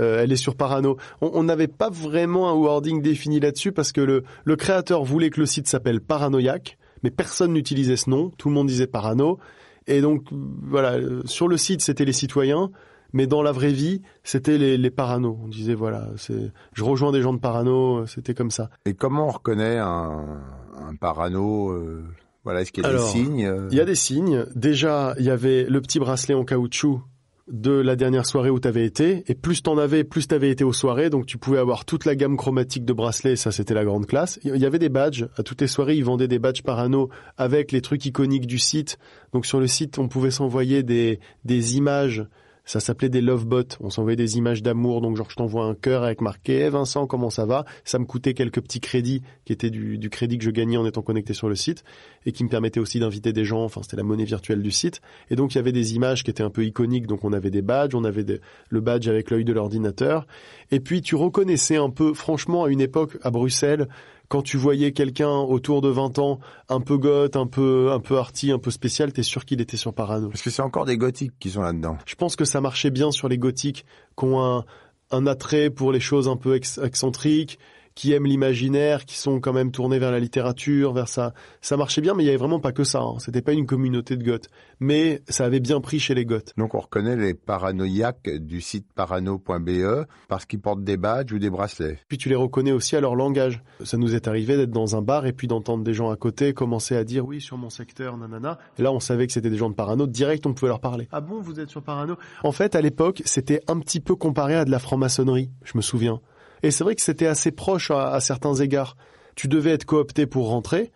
Euh, 0.00 0.22
elle 0.22 0.32
est 0.32 0.36
sur 0.36 0.56
Parano. 0.56 0.96
On 1.20 1.44
n'avait 1.44 1.68
pas 1.68 1.90
vraiment 1.90 2.50
un 2.50 2.54
wording 2.54 3.02
défini 3.02 3.38
là-dessus 3.40 3.72
parce 3.72 3.92
que 3.92 4.00
le, 4.00 4.24
le 4.44 4.56
créateur 4.56 5.04
voulait 5.04 5.30
que 5.30 5.40
le 5.40 5.46
site 5.46 5.68
s'appelle 5.68 6.00
Paranoïaque, 6.00 6.78
mais 7.02 7.10
personne 7.10 7.52
n'utilisait 7.52 7.96
ce 7.96 8.10
nom. 8.10 8.30
Tout 8.36 8.48
le 8.48 8.54
monde 8.54 8.66
disait 8.68 8.86
Parano. 8.86 9.38
Et 9.86 10.00
donc, 10.00 10.24
voilà, 10.30 10.94
euh, 10.94 11.22
sur 11.24 11.48
le 11.48 11.56
site, 11.56 11.80
c'était 11.82 12.04
les 12.04 12.12
citoyens, 12.12 12.70
mais 13.12 13.26
dans 13.26 13.42
la 13.42 13.52
vraie 13.52 13.72
vie, 13.72 14.02
c'était 14.22 14.58
les, 14.58 14.76
les 14.76 14.90
Paranos. 14.90 15.36
On 15.42 15.48
disait, 15.48 15.74
voilà, 15.74 16.08
c'est, 16.16 16.52
je 16.74 16.84
rejoins 16.84 17.12
des 17.12 17.22
gens 17.22 17.32
de 17.32 17.38
Parano, 17.38 17.98
euh, 17.98 18.06
c'était 18.06 18.34
comme 18.34 18.50
ça. 18.50 18.70
Et 18.84 18.94
comment 18.94 19.26
on 19.26 19.30
reconnaît 19.30 19.78
un, 19.78 20.42
un 20.76 20.94
parano 20.94 21.70
euh, 21.70 22.04
Voilà, 22.44 22.62
est-ce 22.62 22.72
qu'il 22.72 22.84
y 22.84 22.86
a 22.86 22.90
Alors, 22.90 23.04
des 23.04 23.10
signes 23.10 23.52
Il 23.70 23.76
y 23.76 23.80
a 23.80 23.84
des 23.84 23.94
signes. 23.94 24.44
Déjà, 24.54 25.14
il 25.18 25.24
y 25.24 25.30
avait 25.30 25.64
le 25.64 25.80
petit 25.80 25.98
bracelet 25.98 26.34
en 26.34 26.44
caoutchouc 26.44 27.02
de 27.50 27.72
la 27.72 27.96
dernière 27.96 28.26
soirée 28.26 28.50
où 28.50 28.60
tu 28.60 28.68
avais 28.68 28.84
été. 28.84 29.24
Et 29.26 29.34
plus 29.34 29.62
t'en 29.62 29.78
avais, 29.78 30.04
plus 30.04 30.26
t'avais 30.26 30.50
été 30.50 30.64
aux 30.64 30.72
soirées. 30.72 31.10
Donc 31.10 31.26
tu 31.26 31.38
pouvais 31.38 31.58
avoir 31.58 31.84
toute 31.84 32.04
la 32.04 32.14
gamme 32.14 32.36
chromatique 32.36 32.84
de 32.84 32.92
bracelets. 32.92 33.36
Ça, 33.36 33.52
c'était 33.52 33.74
la 33.74 33.84
grande 33.84 34.06
classe. 34.06 34.38
Il 34.44 34.56
y 34.56 34.66
avait 34.66 34.78
des 34.78 34.88
badges. 34.88 35.26
À 35.36 35.42
toutes 35.42 35.60
les 35.60 35.66
soirées, 35.66 35.96
ils 35.96 36.04
vendaient 36.04 36.28
des 36.28 36.38
badges 36.38 36.62
parano 36.62 37.10
avec 37.36 37.72
les 37.72 37.80
trucs 37.80 38.04
iconiques 38.06 38.46
du 38.46 38.58
site. 38.58 38.98
Donc 39.32 39.46
sur 39.46 39.60
le 39.60 39.66
site, 39.66 39.98
on 39.98 40.08
pouvait 40.08 40.30
s'envoyer 40.30 40.82
des, 40.82 41.20
des 41.44 41.76
images. 41.76 42.24
Ça 42.64 42.78
s'appelait 42.78 43.08
des 43.08 43.20
love 43.20 43.46
bots. 43.46 43.62
On 43.80 43.90
s'envoyait 43.90 44.16
des 44.16 44.36
images 44.36 44.62
d'amour. 44.62 45.00
Donc 45.00 45.16
genre, 45.16 45.28
je 45.30 45.36
t'envoie 45.36 45.64
un 45.64 45.74
cœur 45.74 46.04
avec 46.04 46.20
marqué 46.20 46.68
Vincent, 46.68 47.06
comment 47.06 47.30
ça 47.30 47.46
va? 47.46 47.64
Ça 47.84 47.98
me 47.98 48.04
coûtait 48.04 48.34
quelques 48.34 48.60
petits 48.60 48.80
crédits 48.80 49.22
qui 49.44 49.52
étaient 49.52 49.70
du, 49.70 49.98
du 49.98 50.10
crédit 50.10 50.38
que 50.38 50.44
je 50.44 50.50
gagnais 50.50 50.76
en 50.76 50.86
étant 50.86 51.02
connecté 51.02 51.34
sur 51.34 51.48
le 51.48 51.54
site 51.56 51.82
et 52.26 52.32
qui 52.32 52.44
me 52.44 52.48
permettait 52.48 52.80
aussi 52.80 53.00
d'inviter 53.00 53.32
des 53.32 53.44
gens. 53.44 53.64
Enfin, 53.64 53.82
c'était 53.82 53.96
la 53.96 54.02
monnaie 54.02 54.24
virtuelle 54.24 54.62
du 54.62 54.70
site. 54.70 55.00
Et 55.30 55.36
donc, 55.36 55.54
il 55.54 55.56
y 55.56 55.58
avait 55.58 55.72
des 55.72 55.94
images 55.94 56.22
qui 56.22 56.30
étaient 56.30 56.42
un 56.42 56.50
peu 56.50 56.64
iconiques. 56.64 57.06
Donc, 57.06 57.24
on 57.24 57.32
avait 57.32 57.50
des 57.50 57.62
badges, 57.62 57.94
on 57.94 58.04
avait 58.04 58.24
des- 58.24 58.40
le 58.68 58.80
badge 58.80 59.08
avec 59.08 59.30
l'œil 59.30 59.44
de 59.44 59.52
l'ordinateur. 59.52 60.26
Et 60.70 60.80
puis, 60.80 61.00
tu 61.00 61.16
reconnaissais 61.16 61.76
un 61.76 61.90
peu, 61.90 62.14
franchement, 62.14 62.64
à 62.64 62.70
une 62.70 62.80
époque, 62.80 63.16
à 63.22 63.30
Bruxelles, 63.30 63.88
quand 64.30 64.42
tu 64.42 64.56
voyais 64.56 64.92
quelqu'un 64.92 65.28
autour 65.28 65.82
de 65.82 65.88
20 65.88 66.20
ans, 66.20 66.38
un 66.68 66.80
peu 66.80 66.96
goth, 66.96 67.34
un 67.34 67.48
peu, 67.48 67.90
un 67.90 67.98
peu 67.98 68.16
arty, 68.16 68.52
un 68.52 68.60
peu 68.60 68.70
spécial, 68.70 69.12
t'es 69.12 69.24
sûr 69.24 69.44
qu'il 69.44 69.60
était 69.60 69.76
sur 69.76 69.92
Parano. 69.92 70.28
Parce 70.28 70.40
que 70.40 70.50
c'est 70.50 70.62
encore 70.62 70.84
des 70.84 70.96
gothiques 70.96 71.32
qui 71.40 71.50
sont 71.50 71.62
là-dedans. 71.62 71.98
Je 72.06 72.14
pense 72.14 72.36
que 72.36 72.44
ça 72.44 72.60
marchait 72.60 72.90
bien 72.90 73.10
sur 73.10 73.28
les 73.28 73.38
gothiques 73.38 73.84
qui 74.16 74.24
ont 74.24 74.40
un, 74.40 74.64
un 75.10 75.26
attrait 75.26 75.68
pour 75.68 75.90
les 75.90 75.98
choses 75.98 76.28
un 76.28 76.36
peu 76.36 76.54
ex- 76.54 76.78
excentriques, 76.78 77.58
qui 77.94 78.12
aiment 78.12 78.26
l'imaginaire, 78.26 79.04
qui 79.04 79.16
sont 79.16 79.40
quand 79.40 79.52
même 79.52 79.72
tournés 79.72 79.98
vers 79.98 80.10
la 80.10 80.20
littérature, 80.20 80.92
vers 80.92 81.08
ça. 81.08 81.34
Ça 81.60 81.76
marchait 81.76 82.00
bien, 82.00 82.14
mais 82.14 82.22
il 82.22 82.26
y 82.26 82.28
avait 82.30 82.38
vraiment 82.38 82.60
pas 82.60 82.72
que 82.72 82.84
ça. 82.84 83.00
Hein. 83.00 83.16
C'était 83.18 83.42
pas 83.42 83.52
une 83.52 83.66
communauté 83.66 84.16
de 84.16 84.24
goths, 84.24 84.48
mais 84.78 85.22
ça 85.28 85.44
avait 85.44 85.60
bien 85.60 85.80
pris 85.80 85.98
chez 85.98 86.14
les 86.14 86.24
goths. 86.24 86.52
Donc 86.56 86.74
on 86.74 86.80
reconnaît 86.80 87.16
les 87.16 87.34
paranoïaques 87.34 88.28
du 88.28 88.60
site 88.60 88.86
parano.be 88.94 90.06
parce 90.28 90.46
qu'ils 90.46 90.60
portent 90.60 90.84
des 90.84 90.96
badges 90.96 91.32
ou 91.32 91.38
des 91.38 91.50
bracelets. 91.50 91.98
Puis 92.08 92.18
tu 92.18 92.28
les 92.28 92.36
reconnais 92.36 92.72
aussi 92.72 92.96
à 92.96 93.00
leur 93.00 93.14
langage. 93.14 93.62
Ça 93.84 93.96
nous 93.96 94.14
est 94.14 94.28
arrivé 94.28 94.56
d'être 94.56 94.70
dans 94.70 94.96
un 94.96 95.02
bar 95.02 95.26
et 95.26 95.32
puis 95.32 95.46
d'entendre 95.46 95.84
des 95.84 95.94
gens 95.94 96.10
à 96.10 96.16
côté 96.16 96.54
commencer 96.54 96.96
à 96.96 97.04
dire 97.04 97.26
oui 97.26 97.40
sur 97.40 97.56
mon 97.56 97.70
secteur, 97.70 98.16
nanana. 98.16 98.58
Et 98.78 98.82
là 98.82 98.92
on 98.92 99.00
savait 99.00 99.26
que 99.26 99.32
c'était 99.32 99.50
des 99.50 99.56
gens 99.56 99.70
de 99.70 99.74
Parano. 99.74 100.06
Direct 100.06 100.46
on 100.46 100.54
pouvait 100.54 100.68
leur 100.68 100.80
parler. 100.80 101.08
Ah 101.12 101.20
bon 101.20 101.40
vous 101.40 101.60
êtes 101.60 101.68
sur 101.68 101.82
Parano? 101.82 102.16
En 102.44 102.52
fait 102.52 102.74
à 102.74 102.80
l'époque 102.80 103.22
c'était 103.24 103.60
un 103.68 103.78
petit 103.80 104.00
peu 104.00 104.14
comparé 104.14 104.54
à 104.54 104.64
de 104.64 104.70
la 104.70 104.78
franc-maçonnerie, 104.78 105.50
je 105.64 105.76
me 105.76 105.82
souviens. 105.82 106.20
Et 106.62 106.70
c'est 106.70 106.84
vrai 106.84 106.94
que 106.94 107.02
c'était 107.02 107.26
assez 107.26 107.50
proche 107.50 107.90
à, 107.90 108.12
à 108.12 108.20
certains 108.20 108.54
égards. 108.54 108.96
Tu 109.34 109.48
devais 109.48 109.70
être 109.70 109.84
coopté 109.84 110.26
pour 110.26 110.48
rentrer. 110.48 110.92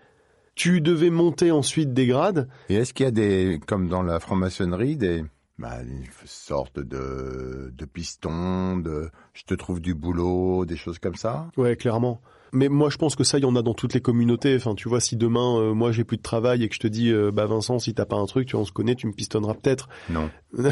Tu 0.54 0.80
devais 0.80 1.10
monter 1.10 1.50
ensuite 1.50 1.92
des 1.92 2.06
grades. 2.06 2.48
Et 2.68 2.74
est-ce 2.74 2.94
qu'il 2.94 3.04
y 3.04 3.08
a 3.08 3.12
des, 3.12 3.60
comme 3.66 3.88
dans 3.88 4.02
la 4.02 4.20
franc-maçonnerie, 4.20 4.96
des, 4.96 5.24
bah, 5.58 5.82
une 5.82 6.04
sorte 6.26 6.78
de, 6.78 7.72
de 7.76 7.84
piston, 7.84 8.76
de 8.76 9.10
je 9.32 9.42
te 9.44 9.54
trouve 9.54 9.80
du 9.80 9.94
boulot, 9.94 10.64
des 10.64 10.76
choses 10.76 10.98
comme 10.98 11.16
ça? 11.16 11.48
Ouais, 11.56 11.76
clairement. 11.76 12.20
Mais 12.54 12.68
moi, 12.68 12.88
je 12.88 12.96
pense 12.96 13.16
que 13.16 13.24
ça, 13.24 13.38
il 13.38 13.42
y 13.42 13.44
en 13.44 13.56
a 13.56 13.62
dans 13.62 13.74
toutes 13.74 13.92
les 13.94 14.00
communautés. 14.00 14.54
Enfin, 14.56 14.74
tu 14.74 14.88
vois, 14.88 15.00
si 15.00 15.16
demain, 15.16 15.58
euh, 15.58 15.74
moi, 15.74 15.92
j'ai 15.92 16.04
plus 16.04 16.16
de 16.16 16.22
travail 16.22 16.62
et 16.62 16.68
que 16.68 16.74
je 16.74 16.80
te 16.80 16.86
dis, 16.86 17.10
euh, 17.10 17.30
bah 17.32 17.46
Vincent, 17.46 17.78
si 17.80 17.92
t'as 17.94 18.04
pas 18.06 18.16
un 18.16 18.26
truc, 18.26 18.46
tu 18.46 18.52
vois, 18.52 18.62
on 18.62 18.64
se 18.64 18.72
connaît, 18.72 18.94
tu 18.94 19.06
me 19.08 19.12
pistonneras 19.12 19.54
peut-être. 19.54 19.88
Non. 20.08 20.30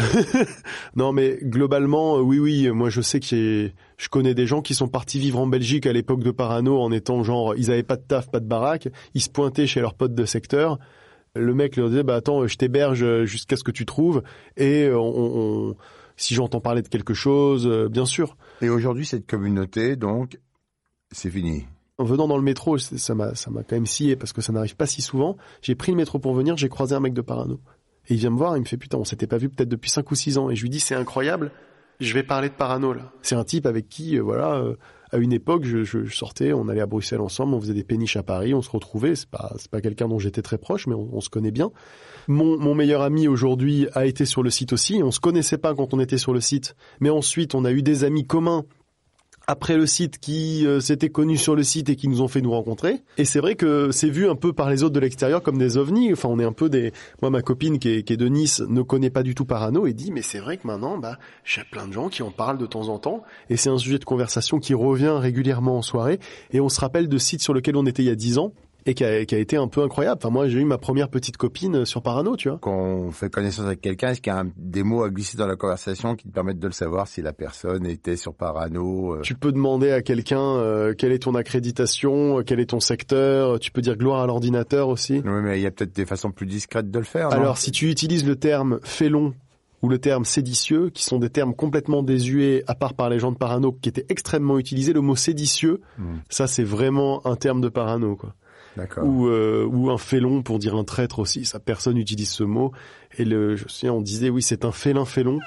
non, 0.96 1.12
mais 1.12 1.38
globalement, 1.42 2.18
euh, 2.18 2.20
oui, 2.20 2.38
oui. 2.38 2.70
Moi, 2.70 2.88
je 2.90 3.00
sais 3.00 3.20
que 3.20 3.26
je 3.96 4.08
connais 4.08 4.34
des 4.34 4.46
gens 4.46 4.62
qui 4.62 4.74
sont 4.74 4.88
partis 4.88 5.18
vivre 5.18 5.38
en 5.38 5.46
Belgique 5.46 5.86
à 5.86 5.92
l'époque 5.92 6.22
de 6.22 6.30
Parano 6.30 6.78
en 6.80 6.92
étant 6.92 7.22
genre, 7.22 7.54
ils 7.56 7.70
avaient 7.70 7.82
pas 7.82 7.96
de 7.96 8.02
taf, 8.02 8.30
pas 8.30 8.40
de 8.40 8.46
baraque, 8.46 8.88
ils 9.14 9.20
se 9.20 9.28
pointaient 9.30 9.66
chez 9.66 9.80
leurs 9.80 9.94
potes 9.94 10.14
de 10.14 10.24
secteur. 10.24 10.78
Le 11.34 11.54
mec 11.54 11.76
leur 11.76 11.88
disait, 11.88 12.02
bah 12.02 12.16
attends, 12.16 12.46
je 12.46 12.56
t'héberge 12.56 13.24
jusqu'à 13.24 13.56
ce 13.56 13.64
que 13.64 13.70
tu 13.70 13.86
trouves 13.86 14.22
et 14.56 14.90
on, 14.92 15.00
on- 15.70 15.76
si 16.16 16.34
j'entends 16.34 16.60
parler 16.60 16.82
de 16.82 16.88
quelque 16.88 17.14
chose, 17.14 17.66
euh, 17.66 17.88
bien 17.88 18.04
sûr. 18.04 18.36
Et 18.60 18.68
aujourd'hui, 18.68 19.06
cette 19.06 19.26
communauté, 19.26 19.96
donc, 19.96 20.38
c'est 21.12 21.30
fini. 21.30 21.66
En 21.98 22.04
venant 22.04 22.26
dans 22.26 22.36
le 22.36 22.42
métro, 22.42 22.78
ça 22.78 23.14
m'a, 23.14 23.34
ça 23.34 23.50
m'a 23.50 23.62
quand 23.62 23.76
même 23.76 23.86
scié 23.86 24.16
parce 24.16 24.32
que 24.32 24.40
ça 24.40 24.52
n'arrive 24.52 24.76
pas 24.76 24.86
si 24.86 25.02
souvent. 25.02 25.36
J'ai 25.60 25.74
pris 25.74 25.92
le 25.92 25.96
métro 25.96 26.18
pour 26.18 26.34
venir, 26.34 26.56
j'ai 26.56 26.68
croisé 26.68 26.94
un 26.94 27.00
mec 27.00 27.12
de 27.12 27.20
Parano. 27.20 27.60
Et 28.08 28.14
il 28.14 28.16
vient 28.16 28.30
me 28.30 28.36
voir, 28.36 28.56
il 28.56 28.60
me 28.60 28.64
fait 28.64 28.76
putain, 28.76 28.98
on 28.98 29.04
s'était 29.04 29.26
pas 29.26 29.38
vu 29.38 29.48
peut-être 29.48 29.68
depuis 29.68 29.90
5 29.90 30.10
ou 30.10 30.14
6 30.14 30.38
ans. 30.38 30.50
Et 30.50 30.56
je 30.56 30.62
lui 30.62 30.70
dis 30.70 30.80
c'est 30.80 30.94
incroyable, 30.94 31.52
je 32.00 32.14
vais 32.14 32.22
parler 32.22 32.48
de 32.48 32.54
Parano 32.54 32.92
là. 32.92 33.12
C'est 33.22 33.36
un 33.36 33.44
type 33.44 33.66
avec 33.66 33.88
qui, 33.88 34.18
euh, 34.18 34.22
voilà, 34.22 34.54
euh, 34.54 34.74
à 35.12 35.18
une 35.18 35.32
époque, 35.32 35.64
je, 35.64 36.06
sortais, 36.08 36.52
on 36.52 36.68
allait 36.68 36.80
à 36.80 36.86
Bruxelles 36.86 37.20
ensemble, 37.20 37.54
on 37.54 37.60
faisait 37.60 37.74
des 37.74 37.84
péniches 37.84 38.16
à 38.16 38.22
Paris, 38.22 38.54
on 38.54 38.62
se 38.62 38.70
retrouvait. 38.70 39.14
C'est 39.14 39.28
pas, 39.28 39.52
c'est 39.58 39.70
pas 39.70 39.82
quelqu'un 39.82 40.08
dont 40.08 40.18
j'étais 40.18 40.42
très 40.42 40.58
proche, 40.58 40.86
mais 40.86 40.94
on, 40.94 41.10
on 41.12 41.20
se 41.20 41.28
connaît 41.28 41.50
bien. 41.50 41.70
Mon, 42.26 42.58
mon 42.58 42.74
meilleur 42.74 43.02
ami 43.02 43.28
aujourd'hui 43.28 43.86
a 43.92 44.06
été 44.06 44.24
sur 44.24 44.42
le 44.42 44.50
site 44.50 44.72
aussi. 44.72 45.02
On 45.02 45.10
se 45.10 45.20
connaissait 45.20 45.58
pas 45.58 45.74
quand 45.74 45.92
on 45.92 46.00
était 46.00 46.18
sur 46.18 46.32
le 46.32 46.40
site, 46.40 46.74
mais 47.00 47.10
ensuite 47.10 47.54
on 47.54 47.64
a 47.64 47.70
eu 47.70 47.82
des 47.82 48.04
amis 48.04 48.26
communs 48.26 48.64
après 49.46 49.76
le 49.76 49.86
site 49.86 50.18
qui 50.18 50.66
euh, 50.66 50.80
s'étaient 50.80 51.08
connus 51.08 51.38
sur 51.38 51.54
le 51.54 51.62
site 51.62 51.88
et 51.88 51.96
qui 51.96 52.08
nous 52.08 52.22
ont 52.22 52.28
fait 52.28 52.40
nous 52.40 52.50
rencontrer. 52.50 53.02
Et 53.18 53.24
c'est 53.24 53.40
vrai 53.40 53.54
que 53.54 53.90
c'est 53.90 54.08
vu 54.08 54.28
un 54.28 54.36
peu 54.36 54.52
par 54.52 54.70
les 54.70 54.82
autres 54.82 54.94
de 54.94 55.00
l'extérieur 55.00 55.42
comme 55.42 55.58
des 55.58 55.76
ovnis. 55.76 56.12
Enfin, 56.12 56.28
on 56.28 56.38
est 56.38 56.44
un 56.44 56.52
peu 56.52 56.68
des. 56.68 56.92
Moi, 57.20 57.30
ma 57.30 57.42
copine 57.42 57.78
qui 57.78 57.88
est, 57.88 58.02
qui 58.02 58.12
est 58.12 58.16
de 58.16 58.28
Nice 58.28 58.60
ne 58.60 58.82
connaît 58.82 59.10
pas 59.10 59.22
du 59.22 59.34
tout 59.34 59.44
Parano 59.44 59.86
et 59.86 59.92
dit 59.92 60.12
mais 60.12 60.22
c'est 60.22 60.38
vrai 60.38 60.56
que 60.56 60.66
maintenant, 60.66 60.98
bah, 60.98 61.18
j'ai 61.44 61.62
plein 61.64 61.86
de 61.86 61.92
gens 61.92 62.08
qui 62.08 62.22
en 62.22 62.30
parlent 62.30 62.58
de 62.58 62.66
temps 62.66 62.88
en 62.88 62.98
temps 62.98 63.22
et 63.50 63.56
c'est 63.56 63.70
un 63.70 63.78
sujet 63.78 63.98
de 63.98 64.04
conversation 64.04 64.58
qui 64.58 64.74
revient 64.74 65.14
régulièrement 65.18 65.78
en 65.78 65.82
soirée. 65.82 66.18
Et 66.52 66.60
on 66.60 66.68
se 66.68 66.80
rappelle 66.80 67.08
de 67.08 67.18
sites 67.18 67.42
sur 67.42 67.54
lesquels 67.54 67.76
on 67.76 67.86
était 67.86 68.02
il 68.02 68.06
y 68.06 68.10
a 68.10 68.16
dix 68.16 68.38
ans. 68.38 68.52
Et 68.84 68.94
qui 68.94 69.04
a, 69.04 69.24
qui 69.24 69.34
a 69.34 69.38
été 69.38 69.56
un 69.56 69.68
peu 69.68 69.82
incroyable. 69.82 70.18
Enfin, 70.22 70.30
moi, 70.32 70.48
j'ai 70.48 70.58
eu 70.60 70.64
ma 70.64 70.78
première 70.78 71.08
petite 71.08 71.36
copine 71.36 71.84
sur 71.84 72.02
Parano, 72.02 72.36
tu 72.36 72.48
vois. 72.48 72.58
Quand 72.60 72.72
on 72.76 73.10
fait 73.12 73.30
connaissance 73.30 73.64
avec 73.66 73.80
quelqu'un, 73.80 74.10
est-ce 74.10 74.20
qu'il 74.20 74.32
y 74.32 74.36
a 74.36 74.40
un- 74.40 74.50
des 74.56 74.82
mots 74.82 75.04
à 75.04 75.10
glisser 75.10 75.36
dans 75.38 75.46
la 75.46 75.54
conversation 75.56 76.16
qui 76.16 76.26
te 76.28 76.32
permettent 76.32 76.58
de 76.58 76.66
le 76.66 76.72
savoir 76.72 77.06
si 77.06 77.22
la 77.22 77.32
personne 77.32 77.86
était 77.86 78.16
sur 78.16 78.34
Parano 78.34 79.14
euh, 79.16 79.20
Tu 79.20 79.34
peux 79.34 79.52
demander 79.52 79.92
à 79.92 80.02
quelqu'un 80.02 80.40
euh, 80.40 80.94
quelle 80.96 81.12
est 81.12 81.20
ton 81.20 81.34
accréditation, 81.34 82.38
euh, 82.38 82.42
quel 82.42 82.58
est 82.60 82.66
ton 82.70 82.80
secteur. 82.80 83.58
Tu 83.60 83.70
peux 83.70 83.82
dire 83.82 83.96
gloire 83.96 84.20
à 84.20 84.26
l'ordinateur 84.26 84.88
aussi. 84.88 85.22
Oui, 85.24 85.40
mais 85.42 85.58
il 85.58 85.62
y 85.62 85.66
a 85.66 85.70
peut-être 85.70 85.94
des 85.94 86.06
façons 86.06 86.30
plus 86.32 86.46
discrètes 86.46 86.90
de 86.90 86.98
le 86.98 87.04
faire. 87.04 87.32
Alors, 87.32 87.58
si 87.58 87.70
tu 87.70 87.88
utilises 87.88 88.26
le 88.26 88.36
terme 88.36 88.80
félon 88.82 89.34
ou 89.82 89.88
le 89.88 89.98
terme 89.98 90.24
séditieux, 90.24 90.90
qui 90.90 91.04
sont 91.04 91.18
des 91.18 91.28
termes 91.30 91.54
complètement 91.54 92.02
désuets, 92.04 92.62
à 92.68 92.74
part 92.74 92.94
par 92.94 93.10
les 93.10 93.18
gens 93.18 93.32
de 93.32 93.36
Parano, 93.36 93.72
qui 93.72 93.88
étaient 93.88 94.06
extrêmement 94.10 94.58
utilisés, 94.58 94.92
le 94.92 95.00
mot 95.00 95.16
séditieux, 95.16 95.80
Hmm. 95.98 96.18
ça 96.28 96.46
c'est 96.46 96.62
vraiment 96.64 97.26
un 97.26 97.34
terme 97.36 97.60
de 97.60 97.68
Parano, 97.68 98.14
quoi. 98.16 98.34
D'accord. 98.76 99.04
Ou, 99.06 99.26
euh, 99.28 99.64
ou 99.70 99.90
un 99.90 99.98
félon 99.98 100.42
pour 100.42 100.58
dire 100.58 100.74
un 100.76 100.84
traître 100.84 101.18
aussi. 101.18 101.44
Ça, 101.44 101.58
personne 101.60 101.94
n'utilise 101.94 102.30
ce 102.30 102.42
mot. 102.44 102.72
Et 103.18 103.24
le, 103.24 103.56
je 103.56 103.64
me 103.64 103.68
souviens, 103.68 103.92
on 103.92 104.00
disait 104.00 104.30
oui, 104.30 104.42
c'est 104.42 104.64
un 104.64 104.72
félin 104.72 105.04
félon. 105.04 105.38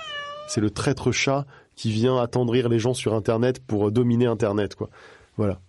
C'est 0.48 0.62
le 0.62 0.70
traître 0.70 1.12
chat 1.12 1.46
qui 1.76 1.92
vient 1.92 2.18
attendrir 2.18 2.70
les 2.70 2.78
gens 2.80 2.94
sur 2.94 3.14
Internet 3.16 3.60
pour 3.66 3.88
euh, 3.88 3.92
dominer 3.92 4.28
Internet, 4.28 4.76
quoi. 4.76 4.90
Voilà. 5.38 5.60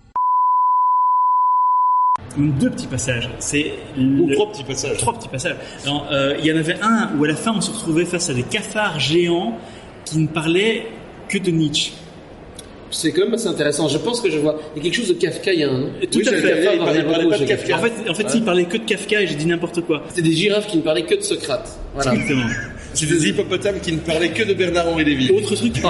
Deux 2.36 2.70
petits 2.70 2.86
passages. 2.86 3.30
C'est 3.38 3.72
le- 3.96 4.34
trois 4.34 4.50
petits 4.52 4.64
passages. 4.64 4.98
Trois 4.98 5.14
petits 5.14 5.28
passages. 5.28 5.56
Euh, 5.86 6.36
il 6.38 6.44
y 6.46 6.52
en 6.52 6.56
avait 6.56 6.78
un 6.82 7.10
où 7.16 7.24
à 7.24 7.28
la 7.28 7.34
fin 7.36 7.52
on 7.56 7.60
se 7.60 7.70
retrouvait 7.70 8.04
face 8.04 8.30
à 8.30 8.34
des 8.34 8.42
cafards 8.42 9.00
géants 9.00 9.58
qui 10.04 10.18
ne 10.18 10.26
parlaient 10.28 10.86
que 11.28 11.38
de 11.38 11.50
Nietzsche. 11.50 11.92
C'est 12.90 13.12
quand 13.12 13.24
même 13.24 13.34
assez 13.34 13.48
intéressant. 13.48 13.88
Je 13.88 13.98
pense 13.98 14.20
que 14.20 14.30
je 14.30 14.38
vois. 14.38 14.58
Il 14.74 14.78
y 14.78 14.80
a 14.80 14.84
quelque 14.84 14.94
chose 14.96 15.08
de 15.08 15.14
Kafkaïen. 15.14 15.66
non 15.70 15.88
Tout 16.10 16.18
Oui, 16.18 16.28
à 16.28 16.32
fait. 16.32 16.42
Kafka, 16.42 16.72
Il 16.74 16.78
parlait- 16.78 16.78
dans 16.78 16.84
il 17.00 17.04
parlait 17.04 17.24
beaucoup 17.24 17.30
pas 17.30 17.38
de 17.38 17.44
Kafka. 17.44 17.74
En 17.76 17.78
fait, 17.78 17.92
en 18.10 18.14
fait, 18.14 18.24
Ouais. 18.24 18.30
il 18.34 18.44
parlait 18.44 18.64
que 18.64 18.76
de 18.78 18.84
Kafka 18.84 19.20
et 19.22 19.26
j'ai 19.26 19.34
dit 19.34 19.46
n'importe 19.46 19.80
quoi. 19.82 20.02
C'était 20.08 20.22
des 20.28 20.32
girafes 20.34 20.66
qui 20.66 20.76
ne 20.78 20.82
parlaient 20.82 21.04
que 21.04 21.14
de 21.16 21.20
Socrate. 21.22 21.68
Voilà. 21.94 22.12
Exactement. 22.14 22.46
C'est 22.94 23.06
des 23.06 23.28
hippopotames 23.28 23.80
qui 23.80 23.92
ne 23.92 23.98
parlaient 23.98 24.30
que 24.30 24.42
de 24.44 24.54
Bernard-Henri 24.54 25.04
Lévy. 25.04 25.30
Autre 25.32 25.54
truc. 25.54 25.74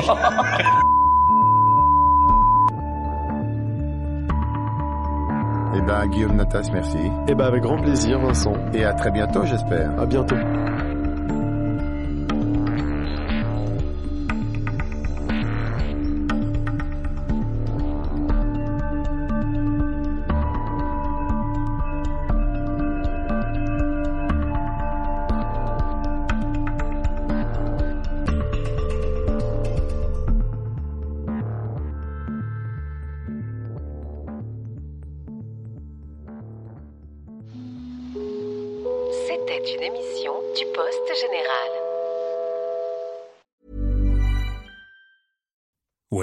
Eh 5.76 5.80
ben, 5.82 6.06
Guillaume 6.06 6.36
Natas, 6.36 6.68
merci. 6.72 6.96
Eh 7.28 7.34
ben, 7.34 7.44
avec 7.44 7.62
grand 7.62 7.76
plaisir, 7.78 8.18
Vincent. 8.18 8.54
Et 8.74 8.84
à 8.84 8.94
très 8.94 9.10
bientôt, 9.10 9.44
j'espère. 9.44 9.90
À 10.00 10.06
bientôt. 10.06 10.36